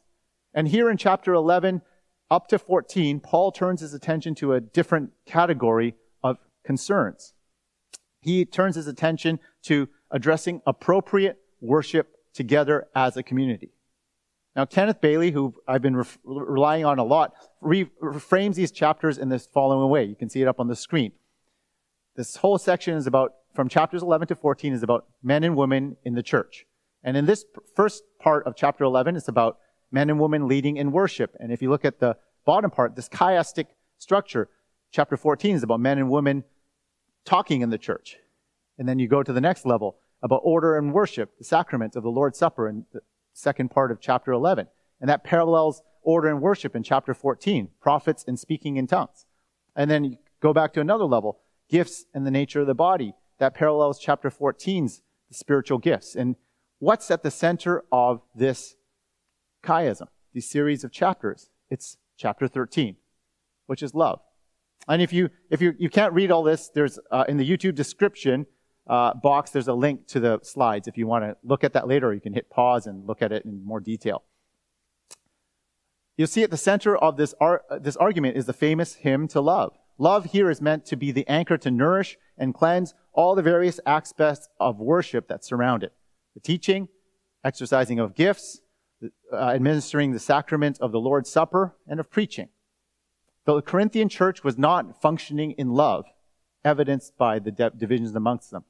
And 0.54 0.68
here 0.68 0.90
in 0.90 0.98
chapter 0.98 1.34
11 1.34 1.82
up 2.30 2.48
to 2.50 2.60
14, 2.60 3.20
Paul 3.20 3.52
turns 3.52 3.82
his 3.82 3.94
attention 3.94 4.36
to 4.36 4.54
a 4.54 4.62
different 4.62 5.12
category 5.26 5.96
of 6.24 6.38
concerns 6.64 7.34
he 8.28 8.46
turns 8.46 8.76
his 8.76 8.88
attention 8.88 9.40
to 9.64 9.88
addressing 10.12 10.62
appropriate 10.66 11.40
worship 11.62 12.14
together 12.34 12.88
as 12.94 13.18
a 13.18 13.24
community. 13.24 13.72
Now, 14.56 14.66
Kenneth 14.66 15.02
Bailey, 15.02 15.32
who 15.32 15.54
I've 15.68 15.82
been 15.82 15.96
re- 15.96 16.06
relying 16.26 16.84
on 16.84 17.00
a 17.00 17.04
lot, 17.04 17.34
re- 17.62 17.90
frames 18.20 18.58
these 18.58 18.72
chapters 18.72 19.18
in 19.18 19.30
this 19.30 19.46
following 19.46 19.90
way. 19.90 20.04
You 20.04 20.16
can 20.16 20.30
see 20.30 20.42
it 20.42 20.48
up 20.48 20.60
on 20.60 20.68
the 20.68 20.76
screen. 20.76 21.12
This 22.16 22.38
whole 22.38 22.58
section 22.58 22.96
is 22.96 23.08
about, 23.08 23.34
from 23.54 23.70
chapters 23.70 24.02
11 24.02 24.28
to 24.30 24.36
14, 24.36 24.74
is 24.74 24.84
about 24.84 25.06
men 25.24 25.44
and 25.44 25.56
women 25.56 25.96
in 26.04 26.16
the 26.16 26.24
church. 26.24 26.66
And 27.04 27.16
in 27.16 27.28
this 27.28 27.46
first 27.76 28.04
part 28.20 28.46
of 28.48 28.56
chapter 28.56 28.84
11, 28.84 29.16
it's 29.16 29.28
about 29.28 29.60
men 29.92 30.10
and 30.10 30.20
women 30.20 30.48
leading 30.48 30.78
in 30.78 30.92
worship. 30.92 31.36
And 31.40 31.52
if 31.52 31.62
you 31.62 31.70
look 31.70 31.86
at 31.86 32.00
the 32.00 32.18
bottom 32.48 32.72
part, 32.72 32.96
this 32.96 33.10
chiastic 33.10 33.66
structure, 33.98 34.48
chapter 34.90 35.18
14 35.18 35.58
is 35.58 35.64
about 35.64 35.82
men 35.82 35.98
and 35.98 36.10
women 36.10 36.46
talking 37.26 37.62
in 37.62 37.70
the 37.70 37.78
church. 37.78 38.18
And 38.78 38.88
then 38.88 39.00
you 39.00 39.08
go 39.10 39.22
to 39.22 39.34
the 39.34 39.42
next 39.42 39.66
level 39.66 39.98
about 40.24 40.40
order 40.44 40.78
and 40.78 40.94
worship, 40.94 41.38
the 41.38 41.44
sacrament 41.44 41.98
of 41.98 42.04
the 42.04 42.10
Lord's 42.10 42.40
Supper 42.40 42.70
in 42.70 42.86
the 42.94 43.02
second 43.34 43.70
part 43.70 43.92
of 43.92 44.00
chapter 44.00 44.32
11. 44.32 44.68
And 45.02 45.10
that 45.10 45.26
parallels 45.26 45.82
order 46.02 46.30
and 46.30 46.42
worship 46.42 46.74
in 46.74 46.84
chapter 46.84 47.14
14, 47.14 47.68
prophets 47.82 48.24
and 48.26 48.40
speaking 48.40 48.78
in 48.78 48.88
tongues. 48.88 49.26
And 49.76 49.92
then 49.92 50.06
you 50.06 50.18
go 50.42 50.54
back 50.54 50.72
to 50.74 50.80
another 50.80 51.04
level, 51.04 51.42
gifts 51.70 52.06
and 52.14 52.26
the 52.26 52.32
nature 52.32 52.62
of 52.62 52.68
the 52.68 52.74
body. 52.74 53.14
That 53.40 53.56
parallels 53.56 54.00
chapter 54.00 54.32
14's 54.32 55.02
the 55.28 55.36
spiritual 55.36 55.80
gifts. 55.80 56.16
And 56.16 56.38
what's 56.80 57.12
at 57.12 57.24
the 57.24 57.30
center 57.30 57.84
of 57.92 58.22
this 58.34 58.76
chiasm, 59.66 60.08
these 60.34 60.50
series 60.50 60.86
of 60.86 60.94
chapters? 60.94 61.50
It's 61.70 61.98
chapter 62.18 62.48
13, 62.48 62.96
which 63.68 63.82
is 63.82 63.94
love. 63.94 64.20
And 64.88 65.02
if 65.02 65.12
you 65.12 65.30
if 65.50 65.62
you 65.62 65.74
you 65.78 65.90
can't 65.90 66.14
read 66.14 66.32
all 66.32 66.44
this, 66.44 66.70
there's 66.70 67.00
uh, 67.12 67.26
in 67.28 67.38
the 67.38 67.50
YouTube 67.50 67.76
description 67.76 68.46
uh, 68.88 69.14
box 69.14 69.52
there's 69.52 69.68
a 69.68 69.74
link 69.74 70.08
to 70.08 70.20
the 70.20 70.40
slides. 70.44 70.88
If 70.88 70.98
you 70.98 71.08
want 71.08 71.26
to 71.26 71.36
look 71.44 71.64
at 71.64 71.74
that 71.74 71.88
later, 71.88 72.14
you 72.14 72.22
can 72.22 72.34
hit 72.34 72.50
pause 72.50 72.88
and 72.88 73.06
look 73.06 73.22
at 73.22 73.32
it 73.32 73.44
in 73.46 73.64
more 73.66 73.80
detail. 73.80 74.24
You'll 76.16 76.28
see 76.28 76.44
at 76.44 76.52
the 76.52 76.58
center 76.58 76.96
of 76.96 77.18
this 77.18 77.36
ar- 77.40 77.64
this 77.82 77.96
argument 77.98 78.38
is 78.38 78.46
the 78.46 78.54
famous 78.54 78.96
hymn 78.96 79.28
to 79.30 79.42
love. 79.42 79.78
Love 79.98 80.26
here 80.26 80.50
is 80.50 80.62
meant 80.62 80.86
to 80.86 80.96
be 80.96 81.12
the 81.12 81.28
anchor 81.28 81.58
to 81.58 81.72
nourish 81.72 82.18
and 82.38 82.54
cleanse 82.54 82.94
all 83.14 83.36
the 83.36 83.42
various 83.42 83.80
aspects 83.86 84.48
of 84.60 84.80
worship 84.80 85.28
that 85.28 85.44
surround 85.44 85.84
it: 85.84 85.94
the 86.34 86.40
teaching, 86.40 86.88
exercising 87.44 88.00
of 88.00 88.16
gifts, 88.16 88.62
uh, 89.04 89.36
administering 89.36 90.12
the 90.12 90.20
sacrament 90.20 90.80
of 90.82 90.92
the 90.92 91.00
Lord's 91.00 91.30
Supper, 91.30 91.76
and 91.88 92.00
of 92.00 92.10
preaching. 92.10 92.50
The 93.46 93.62
Corinthian 93.62 94.10
church 94.10 94.44
was 94.44 94.58
not 94.58 95.02
functioning 95.02 95.52
in 95.52 95.70
love, 95.70 96.06
evidenced 96.66 97.18
by 97.18 97.40
the 97.40 97.52
divisions 97.52 98.16
amongst 98.16 98.52
them. 98.52 98.66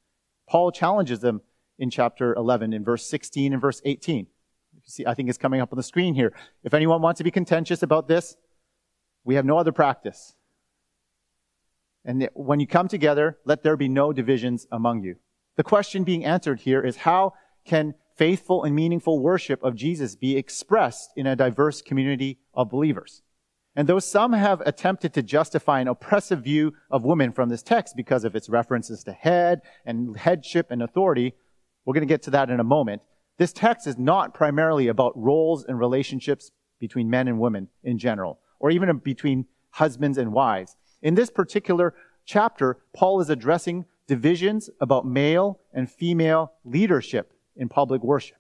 Paul 0.48 0.72
challenges 0.72 1.20
them 1.20 1.42
in 1.80 1.90
chapter 1.90 2.34
11 2.36 2.74
in 2.74 2.84
verse 2.84 3.06
16 3.06 3.54
and 3.54 3.62
verse 3.62 3.82
18. 3.86 4.28
You 4.74 4.82
see, 4.86 5.06
I 5.06 5.14
think 5.14 5.30
it's 5.30 5.38
coming 5.38 5.62
up 5.62 5.72
on 5.72 5.78
the 5.78 5.84
screen 5.84 6.14
here. 6.14 6.34
If 6.64 6.74
anyone 6.74 7.02
wants 7.02 7.18
to 7.20 7.24
be 7.24 7.32
contentious 7.32 7.84
about 7.84 8.08
this, 8.08 8.38
we 9.24 9.36
have 9.36 9.46
no 9.46 9.58
other 9.58 9.72
practice. 9.72 10.36
And 12.06 12.30
when 12.34 12.60
you 12.60 12.68
come 12.68 12.88
together, 12.88 13.38
let 13.46 13.64
there 13.64 13.76
be 13.76 13.90
no 13.90 14.14
divisions 14.14 14.66
among 14.72 15.04
you. 15.04 15.18
The 15.58 15.64
question 15.64 16.04
being 16.04 16.24
answered 16.24 16.62
here 16.62 16.82
is 16.82 16.98
how 16.98 17.34
can 17.66 17.96
faithful 18.18 18.64
and 18.64 18.76
meaningful 18.76 19.20
worship 19.20 19.64
of 19.64 19.76
Jesus 19.76 20.16
be 20.16 20.36
expressed 20.36 21.12
in 21.16 21.28
a 21.28 21.36
diverse 21.36 21.82
community 21.82 22.40
of 22.54 22.70
believers? 22.70 23.22
And 23.76 23.88
though 23.88 24.00
some 24.00 24.34
have 24.34 24.62
attempted 24.62 25.14
to 25.14 25.22
justify 25.22 25.80
an 25.80 25.88
oppressive 25.88 26.44
view 26.44 26.74
of 26.90 27.06
women 27.06 27.32
from 27.32 27.50
this 27.50 27.62
text 27.62 27.96
because 27.96 28.24
of 28.24 28.36
its 28.36 28.50
references 28.50 29.04
to 29.04 29.12
head 29.12 29.62
and 29.86 30.18
headship 30.18 30.72
and 30.72 30.82
authority, 30.82 31.36
we're 31.86 31.94
going 31.94 32.08
to 32.08 32.12
get 32.12 32.24
to 32.24 32.32
that 32.32 32.50
in 32.50 32.60
a 32.60 32.64
moment. 32.64 33.04
This 33.38 33.54
text 33.54 33.86
is 33.86 33.98
not 33.98 34.34
primarily 34.34 34.88
about 34.88 35.16
roles 35.16 35.64
and 35.64 35.78
relationships 35.78 36.50
between 36.80 37.10
men 37.10 37.28
and 37.28 37.40
women 37.40 37.68
in 37.84 38.00
general, 38.00 38.40
or 38.60 38.72
even 38.72 38.98
between 38.98 39.46
husbands 39.70 40.18
and 40.18 40.34
wives. 40.34 40.76
In 41.04 41.14
this 41.14 41.30
particular 41.30 41.94
chapter, 42.26 42.80
Paul 42.96 43.22
is 43.22 43.30
addressing 43.30 43.86
divisions 44.08 44.72
about 44.82 45.06
male 45.06 45.60
and 45.72 45.90
female 45.90 46.54
leadership 46.66 47.32
in 47.58 47.70
public 47.70 48.04
worship 48.04 48.38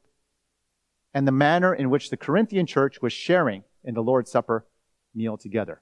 and 1.14 1.28
the 1.28 1.32
manner 1.32 1.74
in 1.74 1.90
which 1.90 2.10
the 2.12 2.18
Corinthian 2.18 2.68
church 2.68 3.02
was 3.02 3.12
sharing 3.12 3.64
in 3.84 3.96
the 3.96 4.04
Lord's 4.04 4.30
Supper 4.30 4.68
meal 5.16 5.36
together. 5.36 5.82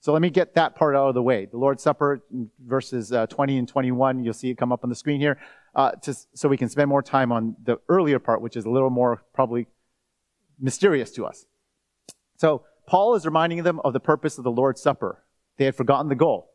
So 0.00 0.12
let 0.12 0.20
me 0.20 0.30
get 0.30 0.56
that 0.56 0.74
part 0.74 0.96
out 0.96 1.06
of 1.06 1.14
the 1.14 1.22
way. 1.22 1.46
The 1.46 1.56
Lord's 1.56 1.84
Supper, 1.84 2.24
verses 2.66 3.12
uh, 3.12 3.28
20 3.28 3.58
and 3.58 3.68
21, 3.68 4.24
you'll 4.24 4.34
see 4.34 4.50
it 4.50 4.58
come 4.58 4.72
up 4.72 4.82
on 4.82 4.90
the 4.90 4.96
screen 4.96 5.20
here, 5.20 5.38
uh, 5.76 5.92
to, 6.02 6.16
so 6.34 6.48
we 6.48 6.56
can 6.56 6.68
spend 6.68 6.88
more 6.88 7.02
time 7.02 7.30
on 7.30 7.54
the 7.62 7.78
earlier 7.88 8.18
part, 8.18 8.42
which 8.42 8.56
is 8.56 8.64
a 8.64 8.70
little 8.70 8.90
more 8.90 9.22
probably 9.32 9.68
mysterious 10.58 11.12
to 11.12 11.26
us. 11.26 11.46
So 12.36 12.64
Paul 12.88 13.14
is 13.14 13.24
reminding 13.24 13.62
them 13.62 13.78
of 13.84 13.92
the 13.92 14.00
purpose 14.00 14.38
of 14.38 14.42
the 14.42 14.50
Lord's 14.50 14.82
Supper. 14.82 15.22
They 15.58 15.66
had 15.66 15.76
forgotten 15.76 16.08
the 16.08 16.16
goal. 16.16 16.50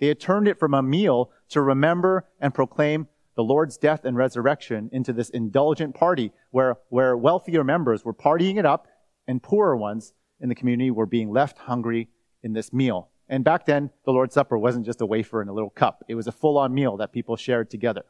They 0.00 0.08
had 0.08 0.18
turned 0.18 0.48
it 0.48 0.58
from 0.58 0.74
a 0.74 0.82
meal 0.82 1.30
to 1.50 1.62
remember 1.62 2.26
and 2.40 2.52
proclaim 2.52 3.06
the 3.38 3.44
Lord's 3.44 3.76
death 3.76 4.04
and 4.04 4.16
resurrection 4.16 4.90
into 4.92 5.12
this 5.12 5.30
indulgent 5.30 5.94
party 5.94 6.32
where, 6.50 6.78
where 6.88 7.16
wealthier 7.16 7.62
members 7.62 8.04
were 8.04 8.12
partying 8.12 8.58
it 8.58 8.66
up 8.66 8.88
and 9.28 9.40
poorer 9.40 9.76
ones 9.76 10.12
in 10.40 10.48
the 10.48 10.56
community 10.56 10.90
were 10.90 11.06
being 11.06 11.30
left 11.30 11.56
hungry 11.56 12.08
in 12.42 12.52
this 12.52 12.72
meal. 12.72 13.10
And 13.28 13.44
back 13.44 13.64
then, 13.64 13.90
the 14.04 14.10
Lord's 14.10 14.34
Supper 14.34 14.58
wasn't 14.58 14.86
just 14.86 15.00
a 15.00 15.06
wafer 15.06 15.40
in 15.40 15.46
a 15.46 15.52
little 15.52 15.70
cup. 15.70 16.02
It 16.08 16.16
was 16.16 16.26
a 16.26 16.32
full-on 16.32 16.74
meal 16.74 16.96
that 16.96 17.12
people 17.12 17.36
shared 17.36 17.70
together. 17.70 18.02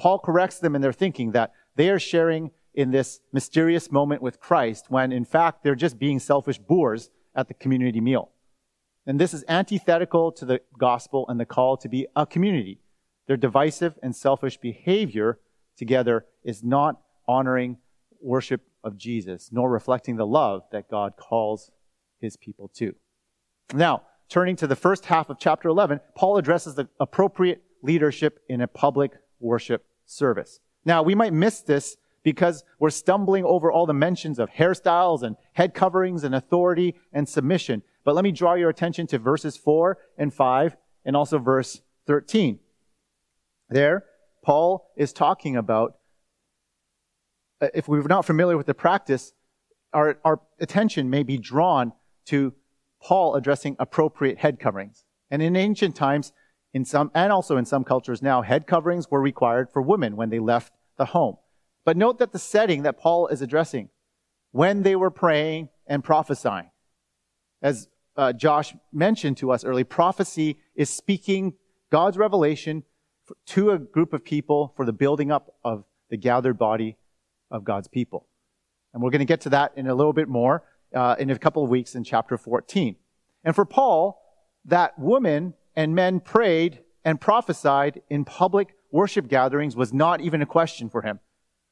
Paul 0.00 0.18
corrects 0.18 0.58
them 0.58 0.74
in 0.74 0.82
their 0.82 0.92
thinking 0.92 1.30
that 1.30 1.52
they 1.76 1.88
are 1.88 2.00
sharing 2.00 2.50
in 2.74 2.90
this 2.90 3.20
mysterious 3.32 3.92
moment 3.92 4.20
with 4.20 4.40
Christ 4.40 4.86
when 4.88 5.12
in 5.12 5.24
fact 5.24 5.62
they're 5.62 5.76
just 5.76 5.96
being 5.96 6.18
selfish 6.18 6.58
boors 6.58 7.10
at 7.36 7.46
the 7.46 7.54
community 7.54 8.00
meal. 8.00 8.32
And 9.06 9.20
this 9.20 9.32
is 9.32 9.44
antithetical 9.46 10.32
to 10.32 10.44
the 10.44 10.60
gospel 10.76 11.24
and 11.28 11.38
the 11.38 11.46
call 11.46 11.76
to 11.76 11.88
be 11.88 12.08
a 12.16 12.26
community. 12.26 12.80
Their 13.30 13.36
divisive 13.36 13.96
and 14.02 14.16
selfish 14.16 14.56
behavior 14.56 15.38
together 15.76 16.26
is 16.42 16.64
not 16.64 17.00
honoring 17.28 17.76
worship 18.20 18.62
of 18.82 18.98
Jesus, 18.98 19.50
nor 19.52 19.70
reflecting 19.70 20.16
the 20.16 20.26
love 20.26 20.64
that 20.72 20.90
God 20.90 21.12
calls 21.16 21.70
his 22.20 22.36
people 22.36 22.66
to. 22.74 22.96
Now, 23.72 24.02
turning 24.28 24.56
to 24.56 24.66
the 24.66 24.74
first 24.74 25.06
half 25.06 25.30
of 25.30 25.38
chapter 25.38 25.68
11, 25.68 26.00
Paul 26.16 26.38
addresses 26.38 26.74
the 26.74 26.88
appropriate 26.98 27.62
leadership 27.84 28.40
in 28.48 28.62
a 28.62 28.66
public 28.66 29.12
worship 29.38 29.84
service. 30.06 30.58
Now, 30.84 31.04
we 31.04 31.14
might 31.14 31.32
miss 31.32 31.60
this 31.60 31.98
because 32.24 32.64
we're 32.80 32.90
stumbling 32.90 33.44
over 33.44 33.70
all 33.70 33.86
the 33.86 33.94
mentions 33.94 34.40
of 34.40 34.50
hairstyles 34.50 35.22
and 35.22 35.36
head 35.52 35.72
coverings 35.72 36.24
and 36.24 36.34
authority 36.34 36.96
and 37.12 37.28
submission. 37.28 37.84
But 38.02 38.16
let 38.16 38.24
me 38.24 38.32
draw 38.32 38.54
your 38.54 38.70
attention 38.70 39.06
to 39.06 39.20
verses 39.20 39.56
4 39.56 39.98
and 40.18 40.34
5 40.34 40.76
and 41.04 41.14
also 41.14 41.38
verse 41.38 41.80
13. 42.08 42.58
There, 43.70 44.04
Paul 44.42 44.90
is 44.96 45.12
talking 45.12 45.56
about 45.56 45.94
uh, 47.60 47.68
if 47.74 47.88
we're 47.88 48.02
not 48.02 48.24
familiar 48.24 48.56
with 48.56 48.66
the 48.66 48.74
practice, 48.74 49.32
our, 49.92 50.18
our 50.24 50.40
attention 50.58 51.08
may 51.08 51.22
be 51.22 51.38
drawn 51.38 51.92
to 52.26 52.52
Paul 53.02 53.34
addressing 53.34 53.76
appropriate 53.78 54.38
head 54.38 54.58
coverings. 54.58 55.04
And 55.30 55.40
in 55.40 55.56
ancient 55.56 55.94
times, 55.94 56.32
in 56.72 56.84
some, 56.84 57.10
and 57.14 57.32
also 57.32 57.56
in 57.56 57.64
some 57.64 57.84
cultures 57.84 58.22
now, 58.22 58.42
head 58.42 58.66
coverings 58.66 59.10
were 59.10 59.20
required 59.20 59.70
for 59.72 59.82
women 59.82 60.16
when 60.16 60.30
they 60.30 60.38
left 60.38 60.72
the 60.96 61.06
home. 61.06 61.36
But 61.84 61.96
note 61.96 62.18
that 62.18 62.32
the 62.32 62.38
setting 62.38 62.82
that 62.82 62.98
Paul 62.98 63.28
is 63.28 63.42
addressing, 63.42 63.88
when 64.52 64.82
they 64.82 64.96
were 64.96 65.10
praying 65.10 65.68
and 65.86 66.04
prophesying, 66.04 66.70
as 67.62 67.88
uh, 68.16 68.32
Josh 68.32 68.74
mentioned 68.92 69.36
to 69.38 69.50
us 69.52 69.64
earlier, 69.64 69.84
prophecy 69.84 70.58
is 70.74 70.90
speaking 70.90 71.54
God's 71.90 72.16
revelation 72.16 72.84
to 73.46 73.70
a 73.70 73.78
group 73.78 74.12
of 74.12 74.24
people 74.24 74.72
for 74.76 74.84
the 74.84 74.92
building 74.92 75.30
up 75.30 75.54
of 75.64 75.84
the 76.10 76.16
gathered 76.16 76.58
body 76.58 76.96
of 77.50 77.64
God's 77.64 77.88
people. 77.88 78.26
And 78.92 79.02
we're 79.02 79.10
going 79.10 79.20
to 79.20 79.24
get 79.24 79.40
to 79.42 79.50
that 79.50 79.72
in 79.76 79.86
a 79.86 79.94
little 79.94 80.12
bit 80.12 80.28
more 80.28 80.64
uh, 80.94 81.16
in 81.18 81.30
a 81.30 81.38
couple 81.38 81.62
of 81.62 81.70
weeks 81.70 81.94
in 81.94 82.04
chapter 82.04 82.36
14. 82.36 82.96
And 83.44 83.54
for 83.54 83.64
Paul, 83.64 84.20
that 84.64 84.98
women 84.98 85.54
and 85.76 85.94
men 85.94 86.20
prayed 86.20 86.80
and 87.04 87.20
prophesied 87.20 88.02
in 88.10 88.24
public 88.24 88.74
worship 88.90 89.28
gatherings 89.28 89.76
was 89.76 89.92
not 89.92 90.20
even 90.20 90.42
a 90.42 90.46
question 90.46 90.90
for 90.90 91.02
him. 91.02 91.20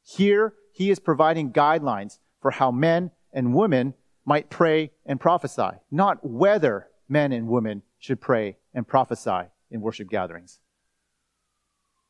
Here, 0.03 0.55
he 0.73 0.91
is 0.91 0.99
providing 0.99 1.53
guidelines 1.53 2.19
for 2.41 2.53
how 2.53 2.71
men 2.71 3.11
and 3.33 3.55
women 3.55 3.95
might 4.25 4.49
pray 4.49 4.93
and 5.05 5.21
prophesy, 5.21 5.71
not 5.91 6.19
whether 6.23 6.89
men 7.09 7.33
and 7.33 7.49
women 7.49 7.83
should 7.99 8.21
pray 8.21 8.57
and 8.73 8.87
prophesy 8.87 9.49
in 9.71 9.81
worship 9.81 10.09
gatherings. 10.09 10.61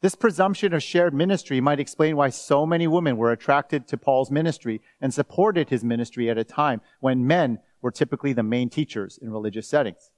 This 0.01 0.15
presumption 0.15 0.73
of 0.73 0.83
shared 0.83 1.13
ministry 1.13 1.61
might 1.61 1.81
explain 1.81 2.17
why 2.17 2.29
so 2.29 2.65
many 2.65 2.87
women 2.87 3.17
were 3.17 3.33
attracted 3.33 3.89
to 3.89 3.97
Paul's 3.97 4.31
ministry 4.31 4.81
and 5.01 5.13
supported 5.13 5.71
his 5.71 5.83
ministry 5.83 6.31
at 6.31 6.39
a 6.39 6.45
time 6.45 6.81
when 7.01 7.27
men 7.27 7.59
were 7.83 7.91
typically 7.91 8.33
the 8.33 8.45
main 8.45 8.71
teachers 8.71 9.19
in 9.21 9.33
religious 9.33 9.69
settings. 9.69 10.13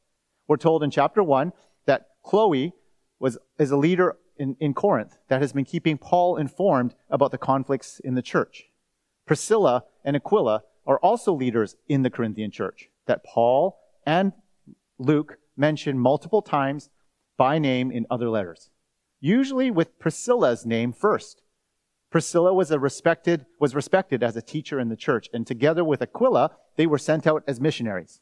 We're 0.47 0.59
told 0.59 0.83
in 0.83 0.91
chapter 0.91 1.23
1 1.23 1.53
that 1.87 2.09
Chloe 2.23 2.75
was, 3.19 3.39
is 3.59 3.71
a 3.71 3.77
leader 3.79 4.19
in, 4.37 4.55
in 4.61 4.75
Corinth 4.75 5.17
that 5.29 5.41
has 5.41 5.55
been 5.55 5.65
keeping 5.65 5.97
Paul 5.97 6.37
informed 6.37 6.95
about 7.09 7.31
the 7.31 7.39
conflicts 7.39 8.01
in 8.01 8.15
the 8.15 8.23
church. 8.23 8.67
Priscilla 9.27 9.85
and 10.05 10.15
Aquila 10.15 10.63
are 10.87 10.99
also 10.99 11.33
leaders 11.33 11.77
in 11.89 12.03
the 12.03 12.11
Corinthian 12.11 12.51
church 12.51 12.91
that 13.07 13.25
Paul 13.25 13.79
and 14.05 14.33
Luke 14.99 15.39
mention 15.57 15.99
multiple 15.99 16.43
times 16.43 16.91
by 17.39 17.59
name 17.59 17.91
in 17.91 18.07
other 18.11 18.29
letters 18.29 18.69
usually 19.21 19.71
with 19.71 19.99
Priscilla's 19.99 20.67
name 20.67 20.93
first. 20.93 21.43
Priscilla 22.11 22.53
was 22.53 22.73
respected, 22.73 23.47
was 23.61 23.75
respected 23.75 24.23
as 24.23 24.37
a 24.37 24.43
teacher 24.43 24.81
in 24.81 24.89
the 24.89 24.97
church, 24.97 25.29
and 25.33 25.47
together 25.47 25.85
with 25.85 26.03
Aquila, 26.03 26.51
they 26.77 26.87
were 26.87 26.99
sent 26.99 27.27
out 27.27 27.45
as 27.47 27.61
missionaries. 27.61 28.21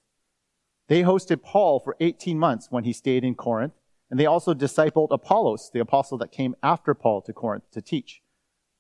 They 0.89 1.03
hosted 1.03 1.43
Paul 1.43 1.81
for 1.81 1.97
18 2.01 2.39
months 2.39 2.69
when 2.71 2.85
he 2.85 2.93
stayed 2.93 3.25
in 3.25 3.35
Corinth, 3.35 3.75
and 4.11 4.19
they 4.19 4.27
also 4.27 4.55
discipled 4.55 5.09
Apollos, 5.11 5.71
the 5.73 5.81
apostle 5.81 6.19
that 6.19 6.33
came 6.33 6.55
after 6.63 6.95
Paul 6.95 7.23
to 7.23 7.33
Corinth 7.33 7.71
to 7.73 7.81
teach. 7.81 8.23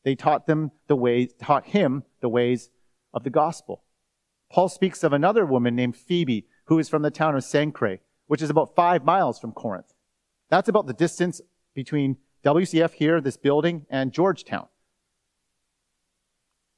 They 0.04 0.14
taught 0.14 0.46
them 0.46 0.72
the 0.88 0.96
ways, 0.96 1.32
taught 1.40 1.66
him 1.66 2.04
the 2.20 2.28
ways 2.28 2.70
of 3.12 3.24
the 3.24 3.30
gospel. 3.30 3.84
Paul 4.50 4.68
speaks 4.68 5.04
of 5.04 5.12
another 5.12 5.44
woman 5.44 5.74
named 5.74 5.96
Phoebe, 5.96 6.46
who 6.66 6.78
is 6.78 6.88
from 6.88 7.02
the 7.02 7.10
town 7.10 7.34
of 7.34 7.42
Cenchreae, 7.42 8.00
which 8.26 8.42
is 8.42 8.50
about 8.50 8.74
five 8.74 9.04
miles 9.04 9.38
from 9.38 9.52
Corinth. 9.52 9.92
That's 10.50 10.68
about 10.68 10.86
the 10.86 10.94
distance 10.94 11.40
between 11.78 12.16
WCF 12.44 12.94
here, 12.94 13.20
this 13.20 13.36
building, 13.36 13.86
and 13.88 14.12
Georgetown. 14.12 14.66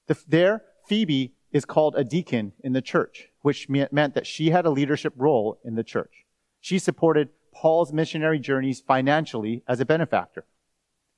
The, 0.08 0.18
there, 0.28 0.62
Phoebe 0.86 1.32
is 1.52 1.64
called 1.64 1.94
a 1.96 2.04
deacon 2.04 2.52
in 2.62 2.74
the 2.74 2.82
church, 2.82 3.28
which 3.40 3.66
meant 3.70 4.12
that 4.14 4.26
she 4.26 4.50
had 4.50 4.66
a 4.66 4.70
leadership 4.70 5.14
role 5.16 5.58
in 5.64 5.74
the 5.74 5.82
church. 5.82 6.26
She 6.60 6.78
supported 6.78 7.30
Paul's 7.54 7.94
missionary 7.94 8.38
journeys 8.38 8.82
financially 8.82 9.62
as 9.66 9.80
a 9.80 9.86
benefactor. 9.86 10.44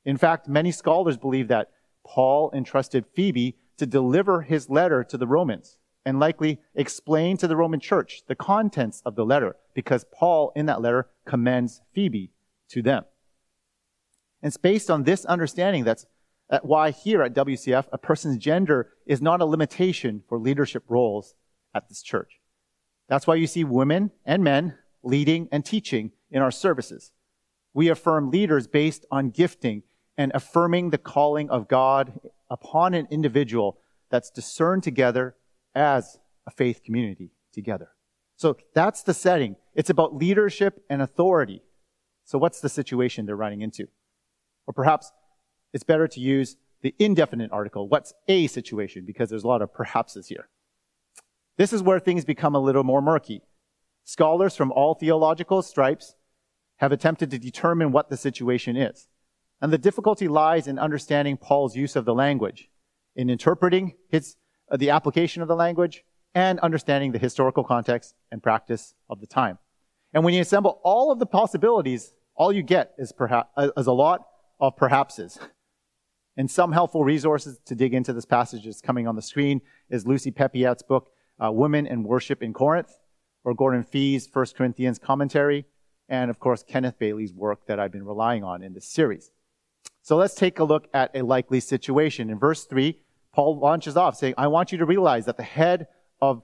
In 0.04 0.16
fact, 0.16 0.46
many 0.46 0.70
scholars 0.70 1.16
believe 1.16 1.48
that 1.48 1.72
Paul 2.06 2.52
entrusted 2.54 3.04
Phoebe 3.16 3.56
to 3.78 3.84
deliver 3.84 4.42
his 4.42 4.70
letter 4.70 5.02
to 5.02 5.18
the 5.18 5.26
Romans 5.26 5.78
and 6.06 6.20
likely 6.20 6.60
explain 6.76 7.36
to 7.38 7.48
the 7.48 7.56
Roman 7.56 7.80
church 7.80 8.22
the 8.28 8.36
contents 8.36 9.02
of 9.04 9.16
the 9.16 9.26
letter 9.26 9.56
because 9.74 10.06
Paul 10.14 10.52
in 10.54 10.66
that 10.66 10.80
letter 10.80 11.08
commends 11.24 11.80
Phoebe 11.92 12.30
to 12.68 12.80
them. 12.80 13.06
And 14.42 14.50
it's 14.50 14.56
based 14.56 14.90
on 14.90 15.04
this 15.04 15.24
understanding 15.24 15.84
that's 15.84 16.06
why 16.62 16.90
here 16.90 17.22
at 17.22 17.34
WCF, 17.34 17.86
a 17.92 17.98
person's 17.98 18.36
gender 18.38 18.90
is 19.06 19.22
not 19.22 19.40
a 19.40 19.46
limitation 19.46 20.22
for 20.28 20.38
leadership 20.38 20.84
roles 20.88 21.34
at 21.74 21.88
this 21.88 22.02
church. 22.02 22.40
That's 23.08 23.26
why 23.26 23.36
you 23.36 23.46
see 23.46 23.64
women 23.64 24.10
and 24.24 24.44
men 24.44 24.76
leading 25.02 25.48
and 25.50 25.64
teaching 25.64 26.12
in 26.30 26.42
our 26.42 26.50
services. 26.50 27.12
We 27.74 27.88
affirm 27.88 28.30
leaders 28.30 28.66
based 28.66 29.06
on 29.10 29.30
gifting 29.30 29.82
and 30.16 30.30
affirming 30.34 30.90
the 30.90 30.98
calling 30.98 31.48
of 31.48 31.68
God 31.68 32.20
upon 32.50 32.92
an 32.94 33.08
individual 33.10 33.78
that's 34.10 34.30
discerned 34.30 34.82
together 34.82 35.34
as 35.74 36.18
a 36.46 36.50
faith 36.50 36.82
community 36.84 37.30
together. 37.52 37.90
So 38.36 38.56
that's 38.74 39.02
the 39.02 39.14
setting. 39.14 39.56
It's 39.74 39.88
about 39.88 40.14
leadership 40.14 40.84
and 40.90 41.00
authority. 41.00 41.62
So 42.24 42.38
what's 42.38 42.60
the 42.60 42.68
situation 42.68 43.24
they're 43.24 43.36
running 43.36 43.62
into? 43.62 43.88
Or 44.66 44.74
perhaps 44.74 45.12
it's 45.72 45.84
better 45.84 46.06
to 46.08 46.20
use 46.20 46.56
the 46.82 46.94
indefinite 46.98 47.52
article. 47.52 47.88
What's 47.88 48.12
a 48.28 48.46
situation? 48.46 49.04
Because 49.04 49.30
there's 49.30 49.44
a 49.44 49.48
lot 49.48 49.62
of 49.62 49.72
perhapses 49.72 50.28
here. 50.28 50.48
This 51.56 51.72
is 51.72 51.82
where 51.82 52.00
things 52.00 52.24
become 52.24 52.54
a 52.54 52.60
little 52.60 52.84
more 52.84 53.02
murky. 53.02 53.42
Scholars 54.04 54.56
from 54.56 54.72
all 54.72 54.94
theological 54.94 55.62
stripes 55.62 56.14
have 56.78 56.92
attempted 56.92 57.30
to 57.30 57.38
determine 57.38 57.92
what 57.92 58.10
the 58.10 58.16
situation 58.16 58.76
is. 58.76 59.06
And 59.60 59.72
the 59.72 59.78
difficulty 59.78 60.26
lies 60.26 60.66
in 60.66 60.78
understanding 60.78 61.36
Paul's 61.36 61.76
use 61.76 61.94
of 61.94 62.04
the 62.04 62.14
language, 62.14 62.68
in 63.14 63.30
interpreting 63.30 63.94
his, 64.08 64.36
uh, 64.70 64.76
the 64.76 64.90
application 64.90 65.40
of 65.40 65.48
the 65.48 65.54
language, 65.54 66.04
and 66.34 66.58
understanding 66.60 67.12
the 67.12 67.18
historical 67.18 67.62
context 67.62 68.14
and 68.32 68.42
practice 68.42 68.94
of 69.08 69.20
the 69.20 69.26
time. 69.26 69.58
And 70.12 70.24
when 70.24 70.34
you 70.34 70.40
assemble 70.40 70.80
all 70.82 71.12
of 71.12 71.20
the 71.20 71.26
possibilities, 71.26 72.12
all 72.34 72.52
you 72.52 72.62
get 72.62 72.92
is 72.98 73.12
perhaps, 73.12 73.50
uh, 73.56 73.68
is 73.76 73.86
a 73.86 73.92
lot 73.92 74.26
of 74.62 74.76
perhapses. 74.76 75.38
And 76.36 76.50
some 76.50 76.72
helpful 76.72 77.04
resources 77.04 77.58
to 77.66 77.74
dig 77.74 77.92
into 77.92 78.14
this 78.14 78.24
passage 78.24 78.66
is 78.66 78.80
coming 78.80 79.06
on 79.06 79.16
the 79.16 79.22
screen 79.22 79.60
is 79.90 80.06
Lucy 80.06 80.30
Peppiatt's 80.30 80.82
book, 80.82 81.10
uh, 81.44 81.50
Women 81.52 81.86
and 81.86 82.06
Worship 82.06 82.42
in 82.42 82.54
Corinth, 82.54 82.96
or 83.44 83.52
Gordon 83.52 83.82
Fee's 83.82 84.28
1 84.32 84.46
Corinthians 84.56 84.98
commentary, 84.98 85.66
and 86.08 86.30
of 86.30 86.38
course, 86.38 86.62
Kenneth 86.62 86.98
Bailey's 86.98 87.34
work 87.34 87.66
that 87.66 87.80
I've 87.80 87.92
been 87.92 88.06
relying 88.06 88.44
on 88.44 88.62
in 88.62 88.72
this 88.72 88.88
series. 88.88 89.30
So 90.00 90.16
let's 90.16 90.34
take 90.34 90.58
a 90.58 90.64
look 90.64 90.88
at 90.94 91.10
a 91.14 91.22
likely 91.22 91.60
situation. 91.60 92.30
In 92.30 92.38
verse 92.38 92.64
3, 92.64 92.98
Paul 93.34 93.58
launches 93.58 93.96
off 93.96 94.16
saying, 94.16 94.34
I 94.38 94.46
want 94.46 94.70
you 94.70 94.78
to 94.78 94.86
realize 94.86 95.26
that 95.26 95.36
the 95.36 95.42
head 95.42 95.88
of 96.20 96.42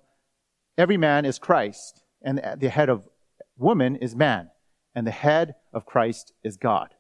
every 0.76 0.96
man 0.96 1.25
is 1.25 1.38
Christ, 1.38 2.02
and 2.20 2.40
the 2.58 2.68
head 2.68 2.88
of 2.88 3.08
woman 3.56 3.96
is 3.96 4.16
man, 4.16 4.50
and 4.94 5.06
the 5.06 5.12
head 5.12 5.54
of 5.72 5.87
Christ 5.87 6.32
is 6.42 6.56
God. 6.56 6.94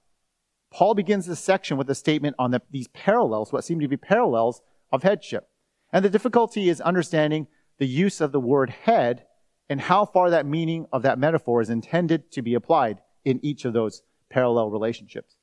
Paul 0.70 0.94
begins 0.94 1.26
this 1.26 1.40
section 1.40 1.76
with 1.76 1.88
a 1.90 1.94
statement 1.94 2.36
on 2.38 2.50
the, 2.50 2.62
these 2.70 2.88
parallels, 2.88 3.52
what 3.52 3.64
seem 3.64 3.80
to 3.80 3.88
be 3.88 3.96
parallels 3.96 4.60
of 4.92 5.02
headship. 5.02 5.48
And 5.92 6.04
the 6.04 6.10
difficulty 6.10 6.68
is 6.68 6.80
understanding 6.80 7.46
the 7.78 7.86
use 7.86 8.20
of 8.20 8.32
the 8.32 8.40
word 8.40 8.70
head 8.70 9.24
and 9.68 9.80
how 9.80 10.04
far 10.04 10.30
that 10.30 10.46
meaning 10.46 10.86
of 10.92 11.02
that 11.02 11.18
metaphor 11.18 11.60
is 11.60 11.70
intended 11.70 12.30
to 12.32 12.42
be 12.42 12.54
applied 12.54 13.00
in 13.24 13.40
each 13.42 13.64
of 13.64 13.72
those 13.72 14.02
parallel 14.30 14.70
relationships. 14.70 15.36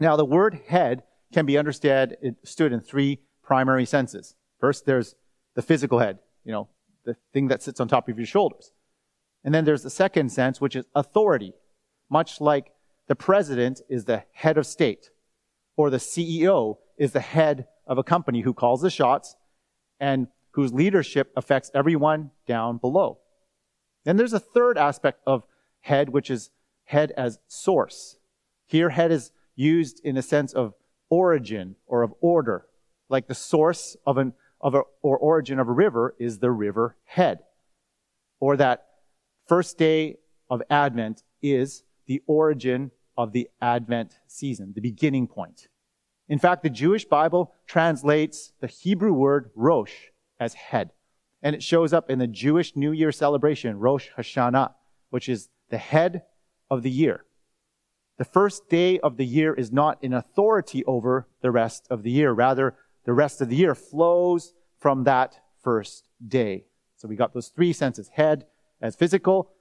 Now, 0.00 0.16
the 0.16 0.24
word 0.24 0.60
head 0.68 1.02
can 1.32 1.46
be 1.46 1.58
understood 1.58 2.16
in 2.22 2.80
three 2.80 3.20
primary 3.42 3.84
senses. 3.84 4.34
First, 4.60 4.86
there's 4.86 5.14
the 5.54 5.62
physical 5.62 5.98
head, 5.98 6.18
you 6.44 6.52
know, 6.52 6.68
the 7.04 7.16
thing 7.32 7.48
that 7.48 7.62
sits 7.62 7.80
on 7.80 7.88
top 7.88 8.08
of 8.08 8.18
your 8.18 8.26
shoulders. 8.26 8.72
And 9.44 9.54
then 9.54 9.64
there's 9.64 9.82
the 9.82 9.90
second 9.90 10.30
sense, 10.30 10.60
which 10.60 10.76
is 10.76 10.86
authority, 10.94 11.54
much 12.10 12.40
like 12.40 12.72
the 13.08 13.16
president 13.16 13.80
is 13.88 14.04
the 14.04 14.24
head 14.32 14.56
of 14.58 14.66
state, 14.66 15.10
or 15.76 15.90
the 15.90 15.96
CEO 15.96 16.76
is 16.96 17.12
the 17.12 17.20
head 17.20 17.66
of 17.86 17.98
a 17.98 18.04
company 18.04 18.42
who 18.42 18.54
calls 18.54 18.82
the 18.82 18.90
shots 18.90 19.34
and 19.98 20.28
whose 20.52 20.72
leadership 20.72 21.32
affects 21.36 21.70
everyone 21.74 22.30
down 22.46 22.76
below. 22.76 23.18
Then 24.04 24.16
there's 24.16 24.32
a 24.32 24.40
third 24.40 24.78
aspect 24.78 25.20
of 25.26 25.42
head, 25.80 26.10
which 26.10 26.30
is 26.30 26.50
head 26.84 27.12
as 27.16 27.38
source. 27.46 28.16
Here, 28.66 28.90
head 28.90 29.10
is 29.10 29.32
used 29.56 30.00
in 30.04 30.16
a 30.16 30.22
sense 30.22 30.52
of 30.52 30.74
origin 31.10 31.76
or 31.86 32.02
of 32.02 32.12
order, 32.20 32.66
like 33.08 33.26
the 33.26 33.34
source 33.34 33.96
of 34.06 34.18
an 34.18 34.34
of 34.60 34.74
a, 34.74 34.82
or 35.02 35.16
origin 35.16 35.58
of 35.58 35.68
a 35.68 35.72
river 35.72 36.14
is 36.18 36.38
the 36.38 36.50
river 36.50 36.96
head, 37.04 37.38
or 38.40 38.56
that 38.56 38.86
first 39.46 39.78
day 39.78 40.16
of 40.50 40.62
Advent 40.68 41.22
is 41.40 41.84
the 42.06 42.22
origin 42.26 42.90
of 43.18 43.32
the 43.32 43.50
Advent 43.60 44.20
season, 44.28 44.72
the 44.74 44.80
beginning 44.80 45.26
point. 45.26 45.66
In 46.28 46.38
fact, 46.38 46.62
the 46.62 46.70
Jewish 46.70 47.04
Bible 47.04 47.52
translates 47.66 48.52
the 48.60 48.68
Hebrew 48.68 49.12
word 49.12 49.50
Rosh 49.56 49.94
as 50.38 50.54
head. 50.54 50.92
And 51.42 51.54
it 51.54 51.62
shows 51.62 51.92
up 51.92 52.08
in 52.08 52.20
the 52.20 52.26
Jewish 52.26 52.76
New 52.76 52.92
Year 52.92 53.12
celebration, 53.12 53.78
Rosh 53.78 54.08
Hashanah, 54.16 54.74
which 55.10 55.28
is 55.28 55.48
the 55.68 55.78
head 55.78 56.22
of 56.70 56.82
the 56.82 56.90
year. 56.90 57.24
The 58.18 58.24
first 58.24 58.68
day 58.68 58.98
of 59.00 59.16
the 59.16 59.26
year 59.26 59.52
is 59.52 59.72
not 59.72 60.02
in 60.02 60.12
authority 60.12 60.84
over 60.84 61.28
the 61.40 61.50
rest 61.50 61.86
of 61.90 62.02
the 62.02 62.10
year. 62.10 62.32
Rather, 62.32 62.76
the 63.04 63.12
rest 63.12 63.40
of 63.40 63.48
the 63.48 63.56
year 63.56 63.74
flows 63.74 64.54
from 64.78 65.04
that 65.04 65.40
first 65.62 66.08
day. 66.26 66.66
So 66.96 67.08
we 67.08 67.16
got 67.16 67.34
those 67.34 67.48
three 67.48 67.72
senses 67.72 68.08
head 68.08 68.46
as 68.80 68.96
physical, 68.96 69.52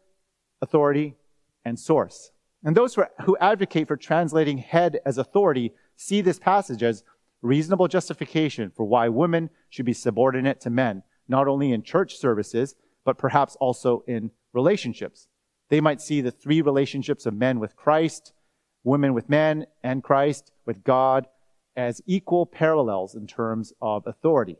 authority, 0.61 1.15
and 1.63 1.79
source. 1.79 2.31
And 2.63 2.75
those 2.75 2.97
who, 3.23 3.37
advocate 3.39 3.87
for 3.87 3.97
translating 3.97 4.57
head 4.57 4.99
as 5.05 5.17
authority 5.17 5.73
see 5.95 6.21
this 6.21 6.39
passage 6.39 6.83
as 6.83 7.03
reasonable 7.41 7.87
justification 7.87 8.71
for 8.75 8.83
why 8.83 9.09
women 9.09 9.49
should 9.69 9.85
be 9.85 9.93
subordinate 9.93 10.59
to 10.61 10.69
men, 10.69 11.03
not 11.27 11.47
only 11.47 11.71
in 11.71 11.83
church 11.83 12.17
services, 12.17 12.75
but 13.05 13.17
perhaps 13.17 13.55
also 13.57 14.03
in 14.07 14.31
relationships. 14.53 15.27
They 15.69 15.81
might 15.81 16.01
see 16.01 16.21
the 16.21 16.31
three 16.31 16.61
relationships 16.61 17.25
of 17.25 17.33
men 17.33 17.59
with 17.59 17.75
Christ, 17.75 18.33
women 18.83 19.13
with 19.13 19.29
men, 19.29 19.67
and 19.83 20.03
Christ 20.03 20.51
with 20.65 20.83
God 20.83 21.27
as 21.75 22.01
equal 22.05 22.45
parallels 22.45 23.13
in 23.13 23.27
terms 23.27 23.71
of 23.81 24.07
authority. 24.07 24.57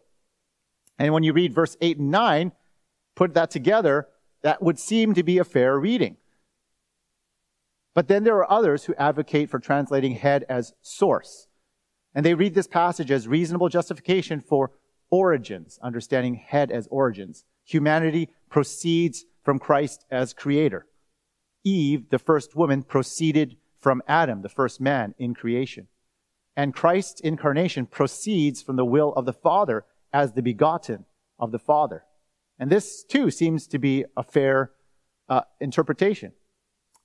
And 0.99 1.13
when 1.13 1.23
you 1.23 1.33
read 1.33 1.53
verse 1.53 1.75
8 1.81 1.97
and 1.97 2.11
9, 2.11 2.51
put 3.15 3.33
that 3.33 3.49
together, 3.49 4.07
that 4.43 4.61
would 4.61 4.79
seem 4.79 5.13
to 5.15 5.23
be 5.23 5.39
a 5.39 5.43
fair 5.43 5.79
reading. 5.79 6.17
But 7.97 8.09
then 8.09 8.25
there 8.25 8.35
are 8.35 8.51
others 8.51 8.83
who 8.83 8.93
advocate 8.93 9.49
for 9.49 9.57
translating 9.57 10.11
head 10.11 10.45
as 10.47 10.75
source. 10.83 11.47
And 12.13 12.23
they 12.23 12.35
read 12.35 12.53
this 12.53 12.67
passage 12.67 13.09
as 13.09 13.27
reasonable 13.27 13.69
justification 13.69 14.39
for 14.39 14.69
origins, 15.09 15.79
understanding 15.81 16.35
head 16.35 16.69
as 16.69 16.87
origins. 16.91 17.43
Humanity 17.65 18.29
proceeds 18.51 19.25
from 19.43 19.57
Christ 19.57 20.05
as 20.11 20.35
creator. 20.35 20.85
Eve, 21.63 22.11
the 22.11 22.19
first 22.19 22.55
woman, 22.55 22.83
proceeded 22.83 23.57
from 23.79 24.03
Adam, 24.07 24.43
the 24.43 24.47
first 24.47 24.79
man 24.79 25.15
in 25.17 25.33
creation. 25.33 25.87
And 26.55 26.75
Christ's 26.75 27.21
incarnation 27.21 27.87
proceeds 27.87 28.61
from 28.61 28.75
the 28.75 28.85
will 28.85 29.11
of 29.13 29.25
the 29.25 29.33
Father 29.33 29.85
as 30.13 30.33
the 30.33 30.43
begotten 30.43 31.05
of 31.39 31.51
the 31.51 31.57
Father. 31.57 32.03
And 32.59 32.71
this 32.71 33.03
too 33.03 33.31
seems 33.31 33.65
to 33.65 33.79
be 33.79 34.05
a 34.15 34.21
fair 34.21 34.73
uh, 35.27 35.41
interpretation. 35.59 36.33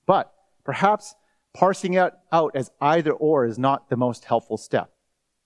But 0.05 0.31
Perhaps 0.63 1.15
parsing 1.53 1.93
it 1.93 2.13
out 2.31 2.55
as 2.55 2.71
either 2.81 3.11
or 3.11 3.45
is 3.45 3.59
not 3.59 3.89
the 3.89 3.97
most 3.97 4.25
helpful 4.25 4.57
step. 4.57 4.91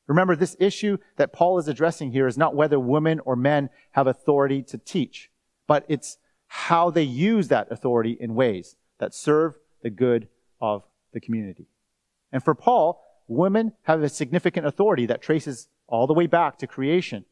Remember, 0.08 0.36
this 0.36 0.56
issue 0.60 0.98
that 1.18 1.34
Paul 1.34 1.58
is 1.58 1.68
addressing 1.68 2.12
here 2.12 2.28
is 2.28 2.38
not 2.38 2.56
whether 2.56 2.80
women 2.80 3.20
or 3.22 3.36
men 3.36 3.70
have 3.92 4.08
authority 4.08 4.64
to 4.64 4.78
teach, 4.78 5.30
but 5.68 5.86
it's 5.90 6.18
how 6.48 6.90
they 6.90 7.04
use 7.04 7.50
that 7.50 7.70
authority 7.72 8.18
in 8.20 8.34
ways 8.34 8.78
that 9.00 9.14
serve 9.14 9.58
the 9.84 9.90
good 9.90 10.30
of 10.62 10.84
the 11.12 11.20
community. 11.20 11.68
And 12.32 12.42
for 12.42 12.56
Paul, 12.56 13.04
women 13.28 13.74
have 13.84 14.02
a 14.02 14.10
significant 14.10 14.66
authority 14.66 15.06
that 15.08 15.22
traces 15.22 15.68
all 15.88 16.08
the 16.08 16.14
way 16.14 16.26
back 16.26 16.58
to 16.60 16.68
creation. 16.68 17.26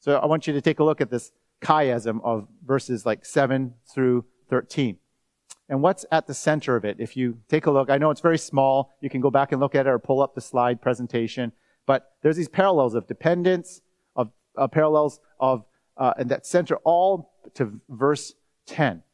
So 0.00 0.16
I 0.16 0.26
want 0.26 0.46
you 0.46 0.52
to 0.52 0.60
take 0.60 0.78
a 0.78 0.84
look 0.84 1.00
at 1.00 1.10
this 1.10 1.32
chiasm 1.62 2.20
of 2.22 2.48
verses 2.64 3.06
like 3.06 3.24
7 3.24 3.74
through 3.92 4.26
13 4.50 4.98
and 5.70 5.80
what's 5.80 6.04
at 6.10 6.26
the 6.26 6.34
center 6.34 6.74
of 6.74 6.84
it. 6.84 6.96
If 6.98 7.16
you 7.16 7.38
take 7.48 7.66
a 7.66 7.70
look, 7.70 7.90
I 7.90 7.96
know 7.96 8.10
it's 8.10 8.20
very 8.20 8.38
small. 8.38 8.92
You 9.00 9.08
can 9.08 9.20
go 9.20 9.30
back 9.30 9.52
and 9.52 9.60
look 9.60 9.76
at 9.76 9.86
it 9.86 9.88
or 9.88 10.00
pull 10.00 10.20
up 10.20 10.34
the 10.34 10.40
slide 10.40 10.82
presentation. 10.82 11.52
But 11.86 12.12
there's 12.22 12.36
these 12.36 12.48
parallels 12.48 12.94
of 12.94 13.06
dependence, 13.06 13.80
of 14.16 14.32
uh, 14.58 14.66
parallels 14.66 15.20
of, 15.38 15.64
uh, 15.96 16.12
and 16.18 16.28
that 16.30 16.44
center 16.44 16.76
all 16.78 17.32
to 17.54 17.80
verse 17.88 18.34
10. 18.66 19.04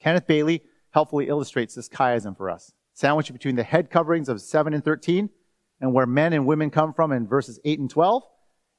Kenneth 0.00 0.26
Bailey 0.26 0.64
helpfully 0.90 1.28
illustrates 1.28 1.76
this 1.76 1.88
chiasm 1.88 2.36
for 2.36 2.50
us. 2.50 2.72
Sandwiched 2.94 3.32
between 3.32 3.54
the 3.54 3.62
head 3.62 3.88
coverings 3.88 4.28
of 4.28 4.40
7 4.40 4.74
and 4.74 4.84
13 4.84 5.30
and 5.80 5.94
where 5.94 6.06
men 6.06 6.32
and 6.32 6.44
women 6.44 6.70
come 6.70 6.92
from 6.92 7.12
in 7.12 7.28
verses 7.28 7.60
8 7.64 7.78
and 7.78 7.90
12 7.90 8.24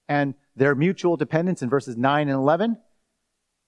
and 0.10 0.34
their 0.56 0.76
mutual 0.76 1.16
dependence 1.16 1.62
in 1.62 1.70
verses 1.70 1.96
9 1.96 2.28
and 2.28 2.36
11 2.36 2.78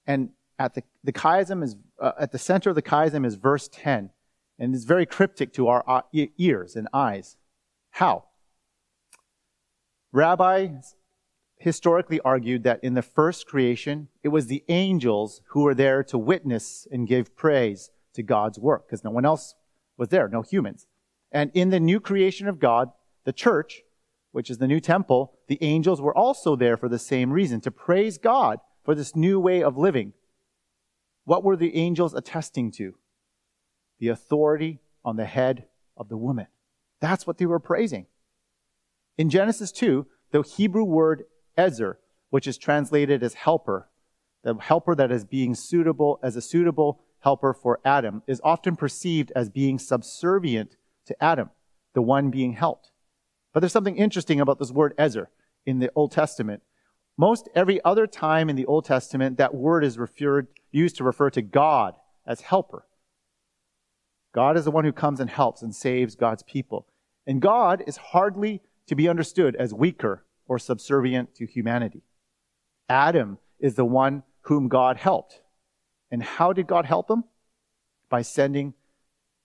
and 0.05 0.29
at 0.59 0.73
the, 0.73 0.83
the 1.05 1.13
chiasm 1.13 1.63
is, 1.63 1.77
uh, 2.01 2.13
at 2.19 2.31
the 2.31 2.37
center 2.37 2.69
of 2.69 2.75
the 2.75 2.81
chiasm 2.81 3.25
is 3.25 3.35
verse 3.35 3.69
10. 3.71 4.11
And 4.57 4.75
it's 4.75 4.83
very 4.83 5.05
cryptic 5.05 5.53
to 5.53 5.67
our 5.67 5.83
uh, 5.87 6.01
ears 6.37 6.75
and 6.75 6.87
eyes. 6.93 7.37
How? 7.91 8.25
Rabbis 10.11 10.95
historically 11.59 12.19
argued 12.21 12.63
that 12.63 12.83
in 12.83 12.93
the 12.93 13.01
first 13.01 13.45
creation, 13.45 14.07
it 14.23 14.29
was 14.29 14.47
the 14.47 14.63
angels 14.69 15.41
who 15.49 15.63
were 15.63 15.75
there 15.75 16.03
to 16.05 16.17
witness 16.17 16.87
and 16.91 17.07
give 17.07 17.35
praise 17.35 17.91
to 18.13 18.23
God's 18.23 18.57
work, 18.57 18.87
because 18.87 19.03
no 19.03 19.11
one 19.11 19.25
else 19.25 19.55
was 19.97 20.09
there, 20.09 20.27
no 20.27 20.41
humans. 20.41 20.87
And 21.31 21.51
in 21.53 21.69
the 21.69 21.79
new 21.79 21.99
creation 21.99 22.47
of 22.47 22.59
God, 22.59 22.89
the 23.25 23.33
church, 23.33 23.81
which 24.31 24.49
is 24.49 24.57
the 24.57 24.67
new 24.67 24.79
temple, 24.79 25.33
the 25.47 25.61
angels 25.61 26.01
were 26.01 26.15
also 26.15 26.55
there 26.55 26.77
for 26.77 26.89
the 26.89 26.97
same 26.97 27.31
reason, 27.31 27.61
to 27.61 27.71
praise 27.71 28.17
God 28.17 28.59
for 28.83 28.95
this 28.95 29.15
new 29.15 29.39
way 29.39 29.61
of 29.61 29.77
living 29.77 30.13
what 31.25 31.43
were 31.43 31.55
the 31.55 31.75
angels 31.75 32.13
attesting 32.13 32.71
to? 32.73 32.95
The 33.99 34.07
authority 34.07 34.79
on 35.03 35.17
the 35.17 35.25
head 35.25 35.65
of 35.97 36.09
the 36.09 36.17
woman. 36.17 36.47
That's 37.01 37.27
what 37.27 37.37
they 37.37 37.45
were 37.45 37.59
praising. 37.59 38.07
In 39.17 39.29
Genesis 39.29 39.71
2, 39.71 40.07
the 40.31 40.41
Hebrew 40.41 40.83
word 40.83 41.23
ezer, 41.57 41.99
which 42.29 42.47
is 42.47 42.57
translated 42.57 43.23
as 43.23 43.33
helper, 43.33 43.89
the 44.43 44.55
helper 44.55 44.95
that 44.95 45.11
is 45.11 45.25
being 45.25 45.55
suitable 45.55 46.19
as 46.23 46.35
a 46.35 46.41
suitable 46.41 47.01
helper 47.19 47.53
for 47.53 47.79
Adam, 47.83 48.23
is 48.27 48.39
often 48.43 48.75
perceived 48.75 49.31
as 49.35 49.49
being 49.49 49.77
subservient 49.77 50.77
to 51.05 51.23
Adam, 51.23 51.49
the 51.93 52.01
one 52.01 52.29
being 52.29 52.53
helped. 52.53 52.91
But 53.53 53.59
there's 53.59 53.73
something 53.73 53.97
interesting 53.97 54.39
about 54.39 54.59
this 54.59 54.71
word 54.71 54.93
ezer 54.97 55.29
in 55.65 55.79
the 55.79 55.91
Old 55.95 56.11
Testament. 56.11 56.61
Most 57.17 57.49
every 57.53 57.83
other 57.83 58.07
time 58.07 58.49
in 58.49 58.55
the 58.55 58.65
Old 58.65 58.85
Testament, 58.85 59.37
that 59.37 59.53
word 59.53 59.83
is 59.83 59.97
referred, 59.97 60.47
used 60.71 60.97
to 60.97 61.03
refer 61.03 61.29
to 61.31 61.41
God 61.41 61.95
as 62.25 62.41
helper. 62.41 62.85
God 64.33 64.57
is 64.57 64.65
the 64.65 64.71
one 64.71 64.85
who 64.85 64.91
comes 64.91 65.19
and 65.19 65.29
helps 65.29 65.61
and 65.61 65.73
saves 65.73 66.15
God's 66.15 66.43
people. 66.43 66.87
And 67.25 67.41
God 67.41 67.83
is 67.87 67.97
hardly 67.97 68.61
to 68.87 68.95
be 68.95 69.09
understood 69.09 69.55
as 69.55 69.73
weaker 69.73 70.25
or 70.47 70.59
subservient 70.59 71.35
to 71.35 71.45
humanity. 71.45 72.01
Adam 72.87 73.37
is 73.59 73.75
the 73.75 73.85
one 73.85 74.23
whom 74.41 74.67
God 74.67 74.97
helped. 74.97 75.41
And 76.11 76.23
how 76.23 76.53
did 76.53 76.67
God 76.67 76.85
help 76.85 77.09
him? 77.09 77.23
By 78.09 78.21
sending 78.21 78.73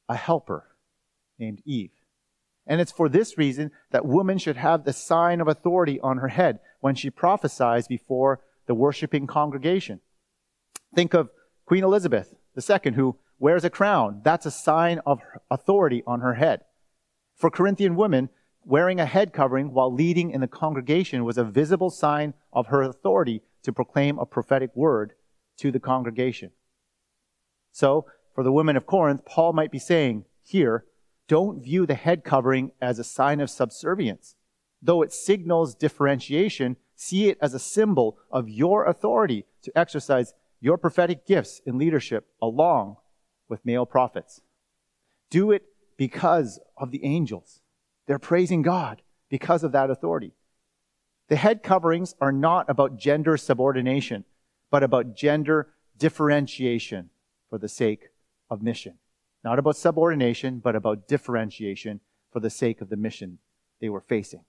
a 0.09 0.17
helper 0.17 0.65
named 1.39 1.61
Eve. 1.65 1.91
And 2.67 2.81
it's 2.81 2.93
for 2.93 3.09
this 3.09 3.37
reason 3.37 3.71
that 3.91 4.07
woman 4.07 4.39
should 4.39 4.57
have 4.57 4.85
the 4.85 4.93
sign 4.93 5.41
of 5.41 5.49
authority 5.49 6.01
on 6.01 6.19
her 6.19 6.29
head 6.29 6.61
when 6.81 6.95
she 6.95 7.11
prophesies 7.11 7.87
before 7.87 8.41
the 8.67 8.75
worshiping 8.75 9.27
congregation. 9.27 10.01
Think 10.95 11.15
of 11.15 11.31
Queen 11.67 11.85
Elizabeth 11.85 12.35
II, 12.57 12.93
who 12.93 13.17
wears 13.39 13.65
a 13.65 13.71
crown. 13.71 14.21
That's 14.25 14.47
a 14.47 14.51
sign 14.51 15.01
of 15.05 15.21
authority 15.51 16.03
on 16.07 16.21
her 16.21 16.35
head. 16.35 16.63
For 17.35 17.51
Corinthian 17.51 17.97
women, 17.97 18.29
wearing 18.65 19.01
a 19.01 19.07
head 19.07 19.33
covering 19.33 19.73
while 19.73 19.93
leading 19.93 20.31
in 20.31 20.41
the 20.41 20.49
congregation 20.49 21.25
was 21.25 21.37
a 21.37 21.45
visible 21.45 21.91
sign 21.91 22.35
of 22.53 22.69
her 22.69 22.83
authority 22.83 23.43
to 23.63 23.73
proclaim 23.73 24.19
a 24.19 24.27
prophetic 24.27 24.71
word 24.75 25.15
to 25.59 25.71
the 25.71 25.81
congregation. 25.81 26.51
So, 27.73 28.07
for 28.35 28.45
the 28.45 28.53
women 28.53 28.77
of 28.77 28.87
Corinth, 28.87 29.25
Paul 29.25 29.53
might 29.53 29.71
be 29.71 29.79
saying 29.79 30.25
here, 30.41 30.85
don't 31.27 31.63
view 31.63 31.87
the 31.87 31.95
head 31.95 32.25
covering 32.25 32.73
as 32.81 32.99
a 32.99 33.05
sign 33.05 33.41
of 33.41 33.51
subservience. 33.51 34.37
Though 34.83 35.03
it 35.03 35.13
signals 35.13 35.75
differentiation, 35.75 36.77
see 36.95 37.29
it 37.29 37.39
as 37.41 37.55
a 37.55 37.59
symbol 37.59 38.19
of 38.31 38.49
your 38.49 38.85
authority 38.85 39.47
to 39.63 39.77
exercise 39.77 40.35
your 40.61 40.79
prophetic 40.79 41.27
gifts 41.27 41.61
in 41.67 41.79
leadership 41.79 42.27
along 42.41 42.97
with 43.49 43.65
male 43.65 43.87
prophets. 43.87 44.41
Do 45.31 45.51
it 45.51 45.65
because 45.97 46.59
of 46.77 46.91
the 46.91 47.05
angels. 47.05 47.61
They're 48.07 48.19
praising 48.19 48.63
God 48.63 49.03
because 49.29 49.65
of 49.65 49.73
that 49.73 49.91
authority. 49.91 50.33
The 51.29 51.37
head 51.37 51.63
coverings 51.63 52.15
are 52.21 52.33
not 52.33 52.69
about 52.69 52.99
gender 52.99 53.37
subordination, 53.37 54.25
but 54.71 54.83
about 54.83 55.17
gender 55.17 55.69
differentiation 55.97 57.11
for 57.49 57.59
the 57.59 57.69
sake 57.69 58.09
of 58.51 58.63
mission. 58.63 58.99
Not 59.43 59.59
about 59.59 59.77
subordination, 59.77 60.59
but 60.59 60.77
about 60.77 61.09
differentiation 61.09 62.01
for 62.31 62.41
the 62.41 62.51
sake 62.51 62.81
of 62.81 62.89
the 62.89 62.97
mission 62.97 63.39
they 63.81 63.89
were 63.89 64.01
facing. 64.01 64.45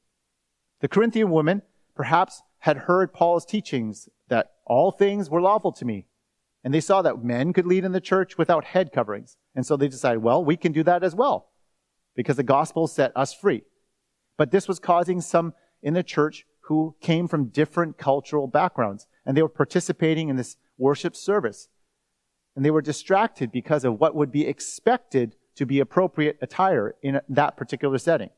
The 0.81 0.87
Corinthian 0.87 1.31
women 1.31 1.61
perhaps 1.95 2.41
had 2.59 2.77
heard 2.77 3.13
Paul's 3.13 3.45
teachings 3.45 4.09
that 4.29 4.53
all 4.65 4.91
things 4.91 5.29
were 5.29 5.41
lawful 5.41 5.71
to 5.73 5.85
me. 5.85 6.07
And 6.63 6.73
they 6.73 6.81
saw 6.81 7.01
that 7.03 7.23
men 7.23 7.53
could 7.53 7.67
lead 7.67 7.85
in 7.85 7.91
the 7.91 8.01
church 8.01 8.37
without 8.37 8.65
head 8.65 8.91
coverings. 8.91 9.37
And 9.53 9.65
so 9.65 9.77
they 9.77 9.87
decided, 9.87 10.23
well, 10.23 10.43
we 10.43 10.57
can 10.57 10.71
do 10.71 10.83
that 10.83 11.03
as 11.03 11.15
well 11.15 11.51
because 12.15 12.37
the 12.37 12.43
gospel 12.43 12.87
set 12.87 13.11
us 13.15 13.33
free. 13.33 13.63
But 14.37 14.51
this 14.51 14.67
was 14.67 14.79
causing 14.79 15.21
some 15.21 15.53
in 15.83 15.93
the 15.93 16.03
church 16.03 16.45
who 16.61 16.95
came 17.01 17.27
from 17.27 17.49
different 17.49 17.97
cultural 17.97 18.47
backgrounds 18.47 19.05
and 19.25 19.37
they 19.37 19.41
were 19.43 19.49
participating 19.49 20.29
in 20.29 20.35
this 20.35 20.57
worship 20.77 21.15
service. 21.15 21.67
And 22.55 22.65
they 22.65 22.71
were 22.71 22.81
distracted 22.81 23.51
because 23.51 23.83
of 23.83 23.99
what 23.99 24.15
would 24.15 24.31
be 24.31 24.47
expected 24.47 25.35
to 25.55 25.65
be 25.65 25.79
appropriate 25.79 26.37
attire 26.41 26.95
in 27.01 27.21
that 27.29 27.57
particular 27.57 27.97
setting. 27.97 28.29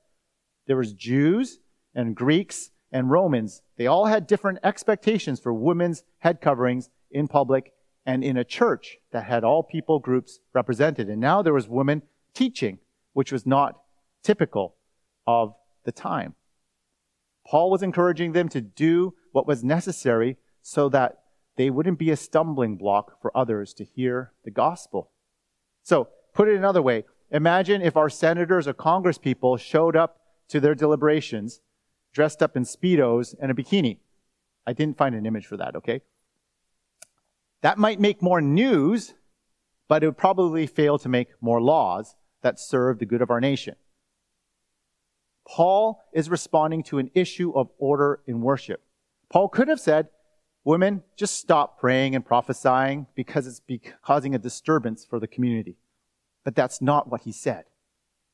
There 0.65 0.77
was 0.77 0.93
Jews 0.93 1.59
and 1.95 2.15
Greeks 2.15 2.71
and 2.91 3.11
Romans. 3.11 3.61
They 3.77 3.87
all 3.87 4.05
had 4.05 4.27
different 4.27 4.59
expectations 4.63 5.39
for 5.39 5.53
women's 5.53 6.03
head 6.19 6.41
coverings 6.41 6.89
in 7.11 7.27
public 7.27 7.73
and 8.05 8.23
in 8.23 8.37
a 8.37 8.43
church 8.43 8.97
that 9.11 9.25
had 9.25 9.43
all 9.43 9.63
people 9.63 9.99
groups 9.99 10.39
represented. 10.53 11.09
And 11.09 11.19
now 11.19 11.41
there 11.41 11.53
was 11.53 11.67
women 11.67 12.03
teaching 12.33 12.79
which 13.13 13.31
was 13.31 13.45
not 13.45 13.81
typical 14.23 14.75
of 15.25 15.55
the 15.83 15.91
time. 15.91 16.35
Paul 17.47 17.71
was 17.71 17.81
encouraging 17.81 18.33
them 18.33 18.47
to 18.49 18.61
do 18.61 19.15
what 19.31 19.47
was 19.47 19.63
necessary 19.63 20.37
so 20.61 20.87
that 20.89 21.17
they 21.55 21.69
wouldn't 21.69 21.97
be 21.97 22.11
a 22.11 22.15
stumbling 22.15 22.75
block 22.75 23.21
for 23.21 23.35
others 23.35 23.73
to 23.73 23.83
hear 23.83 24.33
the 24.43 24.51
gospel. 24.51 25.09
So, 25.81 26.09
put 26.33 26.47
it 26.47 26.55
another 26.55 26.81
way, 26.81 27.05
imagine 27.31 27.81
if 27.81 27.97
our 27.97 28.09
senators 28.09 28.67
or 28.67 28.73
congresspeople 28.73 29.59
showed 29.59 29.95
up 29.95 30.19
to 30.49 30.59
their 30.59 30.75
deliberations 30.75 31.61
dressed 32.17 32.41
up 32.41 32.57
in 32.57 32.63
Speedos 32.63 33.35
and 33.39 33.51
a 33.51 33.53
bikini. 33.53 33.99
I 34.65 34.73
didn't 34.73 34.97
find 34.97 35.13
an 35.13 35.27
image 35.27 35.45
for 35.45 35.55
that, 35.57 35.75
okay? 35.75 36.01
That 37.61 37.77
might 37.77 37.99
make 37.99 38.23
more 38.23 38.41
news, 38.41 39.13
but 39.87 40.01
it 40.01 40.07
would 40.07 40.17
probably 40.17 40.65
fail 40.65 40.97
to 40.97 41.07
make 41.07 41.27
more 41.41 41.61
laws 41.61 42.15
that 42.41 42.59
serve 42.59 42.97
the 42.97 43.05
good 43.05 43.21
of 43.21 43.29
our 43.29 43.39
nation. 43.39 43.75
Paul 45.47 46.03
is 46.11 46.27
responding 46.27 46.81
to 46.85 46.97
an 46.97 47.11
issue 47.13 47.51
of 47.51 47.69
order 47.77 48.21
in 48.25 48.41
worship. 48.41 48.81
Paul 49.29 49.47
could 49.47 49.67
have 49.67 49.79
said, 49.79 50.07
Women, 50.63 51.03
just 51.15 51.35
stop 51.35 51.79
praying 51.79 52.15
and 52.15 52.25
prophesying 52.25 53.05
because 53.13 53.45
it's 53.45 53.59
be- 53.59 53.79
causing 54.01 54.33
a 54.33 54.39
disturbance 54.39 55.05
for 55.05 55.19
the 55.19 55.27
community. 55.27 55.77
But 56.43 56.55
that's 56.55 56.81
not 56.81 57.11
what 57.11 57.21
he 57.21 57.31
said. 57.31 57.65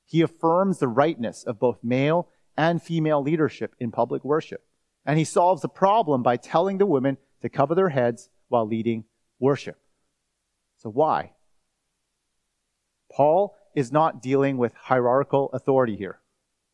He 0.05 0.21
affirms 0.21 0.79
the 0.79 0.87
rightness 0.87 1.43
of 1.43 1.59
both 1.59 1.83
male 1.83 2.29
and 2.57 2.81
female 2.81 3.21
leadership 3.21 3.75
in 3.79 3.91
public 3.91 4.23
worship. 4.23 4.65
And 5.05 5.17
he 5.17 5.25
solves 5.25 5.61
the 5.61 5.69
problem 5.69 6.23
by 6.23 6.37
telling 6.37 6.77
the 6.77 6.85
women 6.85 7.17
to 7.41 7.49
cover 7.49 7.75
their 7.75 7.89
heads 7.89 8.29
while 8.47 8.67
leading 8.67 9.05
worship. 9.39 9.77
So 10.77 10.89
why? 10.89 11.33
Paul 13.11 13.55
is 13.75 13.91
not 13.91 14.21
dealing 14.21 14.57
with 14.57 14.73
hierarchical 14.73 15.49
authority 15.53 15.95
here. 15.95 16.19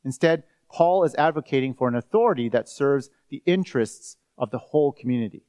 Instead, 0.04 0.44
Paul 0.72 1.04
is 1.04 1.15
advocating 1.15 1.74
for 1.74 1.88
an 1.88 1.96
authority 1.96 2.50
that 2.50 2.70
serves 2.70 3.10
the 3.30 3.42
interests 3.46 4.18
of 4.38 4.52
the 4.52 4.58
whole 4.58 4.92
community. 4.92 5.44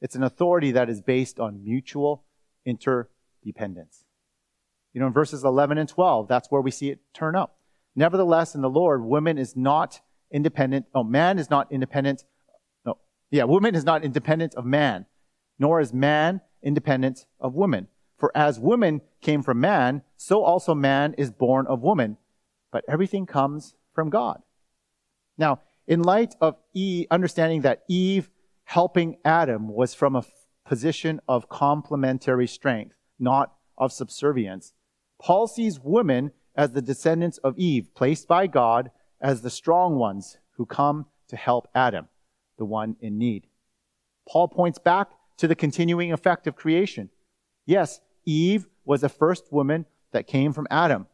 It's 0.00 0.14
an 0.14 0.22
authority 0.22 0.72
that 0.72 0.90
is 0.90 1.00
based 1.00 1.40
on 1.40 1.64
mutual 1.64 2.24
interdependence. 2.64 4.04
You 4.92 5.00
know, 5.00 5.06
in 5.08 5.12
verses 5.12 5.44
11 5.44 5.78
and 5.78 5.88
12, 5.88 6.28
that's 6.28 6.50
where 6.50 6.60
we 6.60 6.70
see 6.70 6.90
it 6.90 7.00
turn 7.12 7.34
up. 7.34 7.58
Nevertheless, 7.96 8.54
in 8.54 8.60
the 8.60 8.70
Lord, 8.70 9.02
woman 9.02 9.38
is 9.38 9.56
not 9.56 10.00
independent. 10.30 10.86
Oh, 10.94 11.02
man 11.02 11.38
is 11.38 11.48
not 11.48 11.72
independent. 11.72 12.24
No, 12.84 12.98
yeah, 13.30 13.44
woman 13.44 13.74
is 13.74 13.84
not 13.84 14.04
independent 14.04 14.54
of 14.54 14.66
man, 14.66 15.06
nor 15.58 15.80
is 15.80 15.94
man 15.94 16.42
independent 16.62 17.26
of 17.40 17.54
woman. 17.54 17.88
For 18.18 18.30
as 18.34 18.60
woman 18.60 19.00
came 19.20 19.42
from 19.42 19.60
man, 19.60 20.02
so 20.16 20.42
also 20.42 20.74
man 20.74 21.14
is 21.16 21.30
born 21.30 21.66
of 21.66 21.80
woman. 21.80 22.18
But 22.70 22.84
everything 22.88 23.24
comes 23.24 23.74
from 23.94 24.10
God. 24.10 24.42
Now, 25.38 25.60
in 25.86 26.02
light 26.02 26.34
of 26.40 26.56
Eve, 26.74 27.06
understanding 27.10 27.62
that 27.62 27.84
Eve 27.88 28.28
helping 28.64 29.18
Adam 29.24 29.68
was 29.68 29.94
from 29.94 30.16
a 30.16 30.24
position 30.66 31.20
of 31.28 31.48
complementary 31.48 32.46
strength, 32.46 32.94
not 33.18 33.54
of 33.78 33.92
subservience, 33.92 34.72
Paul 35.20 35.46
sees 35.46 35.80
women 35.80 36.32
as 36.56 36.72
the 36.72 36.82
descendants 36.82 37.38
of 37.38 37.58
Eve, 37.58 37.94
placed 37.94 38.26
by 38.26 38.46
God 38.46 38.90
as 39.20 39.42
the 39.42 39.50
strong 39.50 39.96
ones 39.96 40.38
who 40.56 40.66
come 40.66 41.06
to 41.28 41.36
help 41.36 41.68
Adam, 41.74 42.08
the 42.58 42.64
one 42.64 42.96
in 43.00 43.18
need. 43.18 43.46
Paul 44.28 44.48
points 44.48 44.78
back 44.78 45.10
to 45.36 45.46
the 45.46 45.54
continuing 45.54 46.12
effect 46.12 46.46
of 46.46 46.56
creation. 46.56 47.10
Yes, 47.66 48.00
Eve 48.24 48.66
was 48.84 49.02
the 49.02 49.08
first 49.08 49.52
woman 49.52 49.86
that 50.12 50.26
came 50.26 50.52
from 50.52 50.66
Adam. 50.70 51.06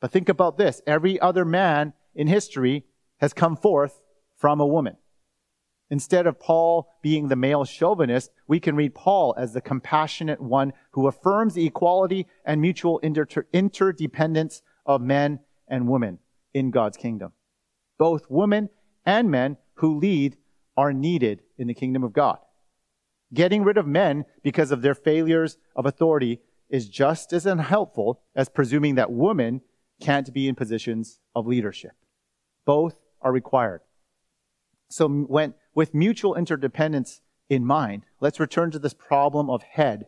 But 0.00 0.10
think 0.10 0.28
about 0.28 0.58
this. 0.58 0.82
Every 0.86 1.18
other 1.20 1.44
man 1.44 1.92
in 2.14 2.26
history 2.26 2.84
has 3.18 3.32
come 3.32 3.56
forth 3.56 4.00
from 4.36 4.60
a 4.60 4.66
woman. 4.66 4.96
Instead 5.90 6.26
of 6.26 6.38
Paul 6.38 6.88
being 7.02 7.28
the 7.28 7.36
male 7.36 7.64
chauvinist, 7.64 8.30
we 8.46 8.60
can 8.60 8.76
read 8.76 8.94
Paul 8.94 9.34
as 9.36 9.52
the 9.52 9.60
compassionate 9.60 10.40
one 10.40 10.72
who 10.92 11.08
affirms 11.08 11.54
the 11.54 11.66
equality 11.66 12.28
and 12.44 12.60
mutual 12.60 12.98
inter- 13.00 13.46
interdependence 13.52 14.62
of 14.94 15.00
men 15.00 15.38
and 15.68 15.88
women 15.88 16.18
in 16.52 16.70
God's 16.72 16.96
kingdom. 16.96 17.32
Both 17.96 18.26
women 18.28 18.70
and 19.06 19.30
men 19.30 19.56
who 19.74 19.98
lead 19.98 20.36
are 20.76 20.92
needed 20.92 21.42
in 21.56 21.68
the 21.68 21.74
kingdom 21.74 22.02
of 22.02 22.12
God. 22.12 22.38
Getting 23.32 23.62
rid 23.62 23.76
of 23.76 23.86
men 23.86 24.24
because 24.42 24.72
of 24.72 24.82
their 24.82 24.94
failures 24.94 25.58
of 25.76 25.86
authority 25.86 26.40
is 26.68 26.88
just 26.88 27.32
as 27.32 27.46
unhelpful 27.46 28.20
as 28.34 28.48
presuming 28.48 28.96
that 28.96 29.12
women 29.12 29.60
can't 30.00 30.32
be 30.34 30.48
in 30.48 30.56
positions 30.56 31.20
of 31.36 31.46
leadership. 31.46 31.92
Both 32.66 32.96
are 33.22 33.32
required. 33.32 33.82
So 34.88 35.08
when, 35.08 35.54
with 35.72 35.94
mutual 35.94 36.34
interdependence 36.34 37.20
in 37.48 37.64
mind, 37.64 38.02
let's 38.20 38.40
return 38.40 38.72
to 38.72 38.78
this 38.80 38.94
problem 38.94 39.50
of 39.50 39.62
head. 39.62 40.06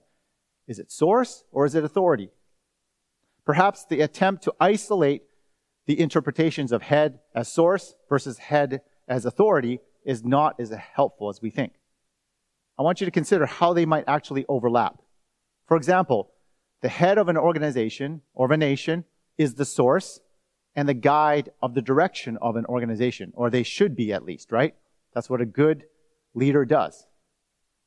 Is 0.66 0.81
it 0.81 0.90
source 0.90 1.45
or 1.53 1.66
is 1.66 1.77
it 1.77 1.85
authority? 1.85 2.31
Perhaps 3.45 3.87
the 3.87 4.01
attempt 4.01 4.45
to 4.45 4.55
isolate 4.61 5.23
the 5.87 5.99
interpretations 5.99 6.73
of 6.73 6.83
head 6.83 7.19
as 7.35 7.53
source 7.53 7.95
versus 8.09 8.39
head 8.39 8.83
as 9.09 9.25
authority 9.25 9.81
is 10.05 10.25
not 10.25 10.55
as 10.61 10.71
helpful 10.71 11.29
as 11.29 11.41
we 11.43 11.51
think. 11.51 11.73
I 12.79 12.83
want 12.83 13.01
you 13.01 13.05
to 13.05 13.11
consider 13.11 13.47
how 13.47 13.73
they 13.73 13.85
might 13.85 14.05
actually 14.07 14.45
overlap. 14.49 15.01
For 15.67 15.77
example, 15.77 16.33
the 16.81 16.89
head 16.89 17.19
of 17.19 17.29
an 17.29 17.37
organization 17.37 18.23
or 18.35 18.47
of 18.47 18.51
a 18.51 18.57
nation 18.57 19.05
is 19.39 19.55
the 19.55 19.65
source 19.65 20.21
and 20.75 20.89
the 20.89 20.95
guide 20.95 21.51
of 21.61 21.75
the 21.75 21.83
direction 21.83 22.39
of 22.41 22.57
an 22.57 22.65
organization, 22.67 23.33
or 23.35 23.51
they 23.51 23.63
should 23.63 23.95
be 23.95 24.13
at 24.13 24.25
least, 24.25 24.51
right? 24.51 24.75
That's 25.15 25.29
what 25.29 25.41
a 25.41 25.47
good 25.47 25.85
leader 26.35 26.65
does. 26.65 27.07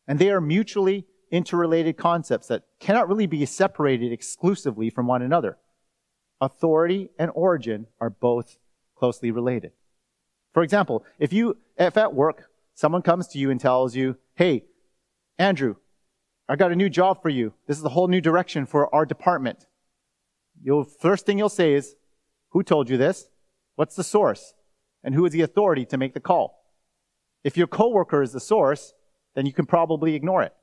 And 0.07 0.19
they 0.19 0.29
are 0.29 0.41
mutually 0.41 1.05
interrelated 1.35 1.97
concepts 1.97 2.47
that 2.47 2.63
cannot 2.79 3.07
really 3.07 3.27
be 3.27 3.45
separated 3.45 4.11
exclusively 4.11 4.89
from 4.89 5.07
one 5.07 5.21
another. 5.21 5.57
Authority 6.39 7.09
and 7.19 7.31
origin 7.35 7.87
are 7.99 8.09
both 8.09 8.57
closely 8.95 9.31
related. 9.31 9.71
For 10.53 10.63
example, 10.63 11.03
if 11.19 11.33
you, 11.33 11.57
if 11.77 11.97
at 11.97 12.13
work, 12.13 12.49
someone 12.73 13.01
comes 13.01 13.27
to 13.29 13.37
you 13.37 13.51
and 13.51 13.59
tells 13.59 13.95
you, 13.95 14.17
hey, 14.35 14.65
Andrew, 15.37 15.75
I 16.47 16.55
got 16.55 16.71
a 16.71 16.75
new 16.75 16.89
job 16.89 17.21
for 17.21 17.29
you. 17.29 17.53
This 17.67 17.77
is 17.77 17.83
a 17.83 17.89
whole 17.89 18.07
new 18.07 18.21
direction 18.21 18.65
for 18.65 18.93
our 18.93 19.05
department. 19.05 19.65
You'll, 20.61 20.83
first 20.83 21.25
thing 21.25 21.37
you'll 21.37 21.49
say 21.49 21.73
is, 21.73 21.95
who 22.51 22.63
told 22.63 22.89
you 22.89 22.97
this? 22.97 23.27
What's 23.75 23.95
the 23.95 24.03
source? 24.03 24.53
And 25.03 25.13
who 25.13 25.25
is 25.25 25.33
the 25.33 25.41
authority 25.41 25.85
to 25.85 25.97
make 25.97 26.13
the 26.13 26.19
call? 26.19 26.63
If 27.43 27.57
your 27.57 27.67
coworker 27.67 28.21
is 28.21 28.31
the 28.31 28.39
source, 28.39 28.93
then 29.35 29.45
you 29.45 29.53
can 29.53 29.65
probably 29.65 30.15
ignore 30.15 30.41
it. 30.41 30.53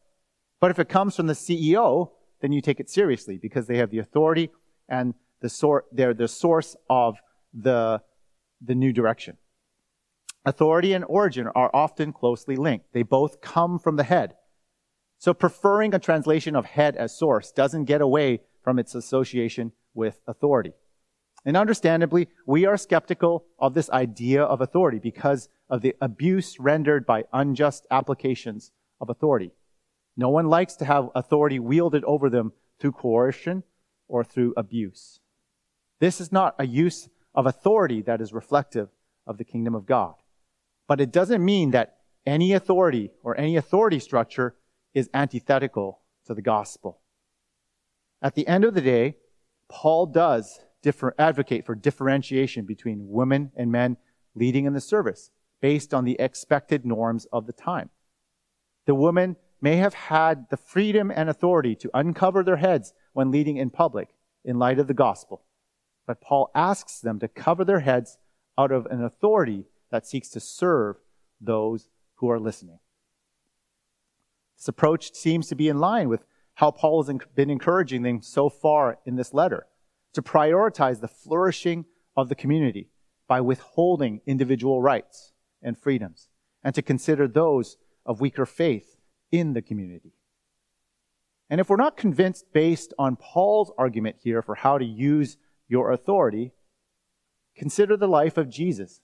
But 0.63 0.71
if 0.71 0.79
it 0.79 0.89
comes 0.89 1.17
from 1.17 1.27
the 1.27 1.33
CEO, 1.33 2.13
then 2.41 2.53
you 2.53 2.61
take 2.61 2.79
it 2.79 2.89
seriously 2.89 3.37
because 3.37 3.67
they 3.67 3.79
have 3.79 3.91
the 3.91 3.99
authority 3.99 4.49
and 4.89 5.13
the 5.41 5.49
sor- 5.49 5.87
they're 5.91 6.15
the 6.15 6.29
source 6.29 6.77
of 6.89 7.17
the, 7.53 8.01
the 8.65 8.77
new 8.77 8.93
direction. 8.93 9.39
Authority 10.45 10.93
and 10.93 11.05
origin 11.09 11.49
are 11.49 11.69
often 11.75 12.13
closely 12.13 12.55
linked. 12.55 12.93
They 12.93 13.03
both 13.03 13.41
come 13.41 13.81
from 13.81 13.97
the 13.97 14.05
head. 14.05 14.37
So 15.19 15.35
preferring 15.35 15.95
a 15.95 15.99
translation 15.99 16.55
of 16.55 16.67
head 16.67 16.95
as 16.95 17.19
source 17.19 17.51
doesn't 17.51 17.87
get 17.87 18.01
away 18.01 18.43
from 18.63 18.79
its 18.79 18.95
association 18.95 19.73
with 19.95 20.21
authority. 20.29 20.75
And 21.45 21.57
understandably, 21.57 22.29
we 22.47 22.67
are 22.67 22.77
skeptical 22.77 23.47
of 23.59 23.75
this 23.75 23.91
idea 23.91 24.45
of 24.45 24.61
authority 24.61 25.01
because 25.01 25.49
of 25.69 25.83
the 25.83 25.97
abuse 26.01 26.61
rendered 26.61 27.05
by 27.05 27.25
unjust 27.33 27.85
applications 27.91 28.71
of 29.01 29.11
authority. 29.11 29.51
No 30.17 30.29
one 30.29 30.47
likes 30.47 30.75
to 30.77 30.85
have 30.85 31.11
authority 31.15 31.59
wielded 31.59 32.05
over 32.05 32.29
them 32.29 32.53
through 32.79 32.93
coercion 32.93 33.63
or 34.09 34.25
through 34.25 34.55
abuse. 34.57 35.21
This 36.01 36.21
is 36.21 36.33
not 36.33 36.55
a 36.59 36.67
use 36.67 37.09
of 37.35 37.47
authority 37.47 38.03
that 38.03 38.21
is 38.21 38.33
reflective 38.33 38.89
of 39.27 39.39
the 39.39 39.45
kingdom 39.45 39.75
of 39.75 39.87
God. 39.87 40.15
But 40.87 41.01
it 41.01 41.13
doesn't 41.13 41.45
mean 41.45 41.71
that 41.71 41.99
any 42.27 42.53
authority 42.53 43.11
or 43.23 43.39
any 43.39 43.57
authority 43.57 43.99
structure 43.99 44.57
is 44.95 45.09
antithetical 45.15 46.01
to 46.27 46.35
the 46.35 46.43
gospel. 46.43 47.01
At 48.21 48.35
the 48.35 48.47
end 48.47 48.65
of 48.65 48.75
the 48.75 48.81
day, 48.81 49.17
Paul 49.69 50.07
does 50.07 50.61
differ, 50.83 51.15
advocate 51.19 51.65
for 51.65 51.75
differentiation 51.75 52.65
between 52.67 53.09
women 53.09 53.53
and 53.57 53.73
men 53.73 53.97
leading 54.35 54.67
in 54.67 54.75
the 54.75 54.81
service 54.81 55.31
based 55.61 55.95
on 55.95 56.05
the 56.05 56.17
expected 56.21 56.85
norms 56.85 57.27
of 57.33 57.47
the 57.47 57.53
time. 57.53 57.91
The 58.87 58.95
women 58.95 59.37
may 59.63 59.77
have 59.77 59.95
had 59.95 60.51
the 60.51 60.57
freedom 60.57 61.11
and 61.15 61.31
authority 61.31 61.77
to 61.77 61.91
uncover 61.95 62.43
their 62.43 62.57
heads 62.57 62.93
when 63.13 63.31
leading 63.31 63.57
in 63.57 63.71
public 63.71 64.09
in 64.45 64.59
light 64.59 64.81
of 64.81 64.89
the 64.89 64.95
gospel. 64.95 65.45
But 66.07 66.21
Paul 66.21 66.51
asks 66.55 66.99
them 66.99 67.21
to 67.21 67.29
cover 67.29 67.65
their 67.65 67.81
heads 67.81 68.19
out 68.59 68.73
of 68.73 68.87
an 68.87 69.03
authority 69.03 69.67
that 69.91 70.07
seeks 70.07 70.29
to 70.31 70.41
serve 70.41 70.97
those 71.41 71.89
who 72.17 72.29
are 72.29 72.41
listening. 72.41 72.81
This 74.57 74.69
approach 74.69 75.15
seems 75.15 75.49
to 75.49 75.55
be 75.55 75.69
in 75.69 75.79
line 75.79 76.09
with 76.09 76.25
how 76.55 76.73
Paul 76.73 77.03
has 77.05 77.17
been 77.35 77.51
encouraging 77.51 78.03
them 78.03 78.21
so 78.21 78.49
far 78.49 78.99
in 79.07 79.17
this 79.17 79.33
letter 79.33 79.67
to 80.13 80.23
prioritize 80.23 81.01
the 81.01 81.09
flourishing 81.09 81.87
of 82.17 82.29
the 82.29 82.35
community 82.35 82.91
by 83.29 83.41
withholding 83.41 84.21
individual 84.27 84.83
rights 84.83 85.33
and 85.63 85.79
freedoms 85.79 86.29
and 86.63 86.75
to 86.75 86.83
consider 86.83 87.27
those 87.27 87.77
of 88.05 88.21
weaker 88.21 88.45
faith 88.45 88.92
in 89.33 89.55
the 89.55 89.63
community. 89.63 90.13
And 91.51 91.61
if 91.61 91.69
we're 91.69 91.77
not 91.77 91.97
convinced 91.97 92.53
based 92.53 92.95
on 92.99 93.17
Paul's 93.17 93.73
argument 93.77 94.17
here 94.23 94.41
for 94.41 94.55
how 94.55 94.79
to 94.79 94.85
use 94.85 95.37
your 95.69 95.91
authority, 95.91 96.53
consider 97.57 97.97
the 97.97 98.07
life 98.07 98.39
of 98.39 98.49
Jesus, 98.49 99.01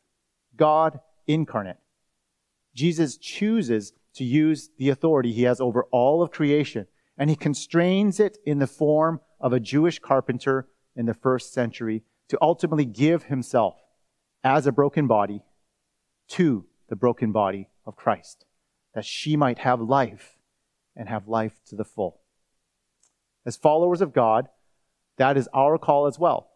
God 0.56 1.00
incarnate. 1.26 1.78
Jesus 2.74 3.16
chooses 3.16 3.92
to 4.14 4.24
use 4.24 4.70
the 4.78 4.88
authority 4.88 5.32
he 5.32 5.42
has 5.42 5.60
over 5.60 5.84
all 5.90 6.22
of 6.22 6.30
creation, 6.30 6.86
and 7.16 7.28
he 7.28 7.36
constrains 7.36 8.20
it 8.20 8.38
in 8.46 8.58
the 8.58 8.66
form 8.66 9.20
of 9.40 9.52
a 9.52 9.60
Jewish 9.60 9.98
carpenter 9.98 10.68
in 10.94 11.06
the 11.06 11.14
first 11.14 11.52
century 11.52 12.02
to 12.28 12.38
ultimately 12.40 12.84
give 12.84 13.24
himself 13.24 13.76
as 14.44 14.66
a 14.66 14.72
broken 14.72 15.06
body 15.06 15.42
to 16.28 16.66
the 16.88 16.96
broken 16.96 17.32
body 17.32 17.68
of 17.86 17.96
Christ, 17.96 18.44
that 18.98 19.04
she 19.04 19.36
might 19.36 19.60
have 19.60 19.80
life 19.80 20.38
and 20.96 21.08
have 21.08 21.28
life 21.28 21.60
to 21.64 21.76
the 21.76 21.84
full. 21.84 22.18
As 23.46 23.56
followers 23.56 24.00
of 24.00 24.12
God, 24.12 24.48
that 25.18 25.36
is 25.36 25.48
our 25.54 25.78
call 25.78 26.08
as 26.08 26.18
well, 26.18 26.50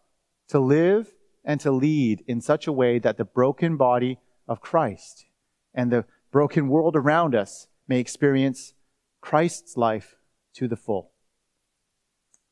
to 0.48 0.59
live 0.59 1.14
and 1.44 1.61
to 1.61 1.70
lead 1.70 2.24
in 2.26 2.40
such 2.40 2.66
a 2.66 2.72
way 2.72 2.98
that 2.98 3.16
the 3.16 3.24
broken 3.24 3.76
body 3.76 4.18
of 4.48 4.61
Christ 4.61 5.24
and 5.72 5.92
the 5.92 6.05
broken 6.33 6.66
world 6.66 6.96
around 6.96 7.37
us 7.37 7.68
may 7.87 8.00
experience 8.00 8.74
Christ's 9.20 9.76
life 9.76 10.16
to 10.55 10.66
the 10.66 10.74
full. 10.74 11.12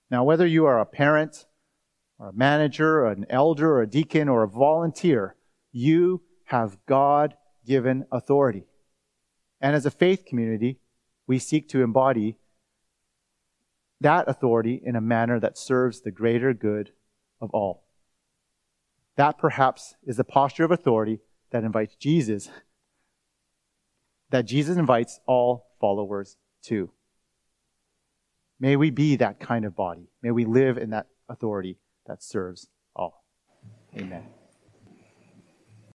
Now, 0.09 0.23
whether 0.23 0.47
you 0.47 0.67
are 0.67 0.79
a 0.79 0.87
parent 0.87 1.47
or 2.17 2.29
a 2.29 2.33
manager, 2.33 3.01
or 3.01 3.11
an 3.11 3.27
elder, 3.29 3.73
or 3.73 3.83
a 3.83 3.91
deacon, 3.91 4.29
or 4.29 4.45
a 4.45 4.49
volunteer, 4.49 5.35
you 5.73 6.23
have 6.45 6.79
God 6.87 7.35
given 7.67 8.07
authority. 8.13 8.67
And 9.61 9.77
as 9.77 9.87
a 9.87 9.91
faith 9.91 10.25
community, 10.25 10.79
we 11.27 11.39
seek 11.39 11.69
to 11.69 11.83
embody 11.83 12.37
that 14.01 14.29
authority 14.29 14.81
in 14.83 14.97
a 14.97 15.01
manner 15.01 15.39
that 15.39 15.59
serves 15.59 16.01
the 16.01 16.11
greater 16.11 16.55
good 16.55 16.93
of 17.41 17.51
all. 17.51 17.85
That 19.17 19.37
perhaps 19.37 19.95
is 20.03 20.17
the 20.17 20.25
posture 20.25 20.65
of 20.65 20.71
authority 20.71 21.21
that 21.51 21.65
invites 21.65 21.97
Jesus, 21.97 22.49
that 24.31 24.47
Jesus 24.47 24.79
invites 24.79 25.21
all 25.27 25.67
followers 25.81 26.37
to. 26.65 26.91
May 28.59 28.77
we 28.77 28.91
be 28.91 29.17
that 29.17 29.41
kind 29.41 29.65
of 29.65 29.75
body. 29.75 30.09
May 30.23 30.31
we 30.31 30.45
live 30.45 30.79
in 30.79 30.91
that 30.91 31.07
authority 31.29 31.79
that 32.07 32.23
serves 32.23 32.69
all. 32.95 33.25
Amen. 33.97 34.40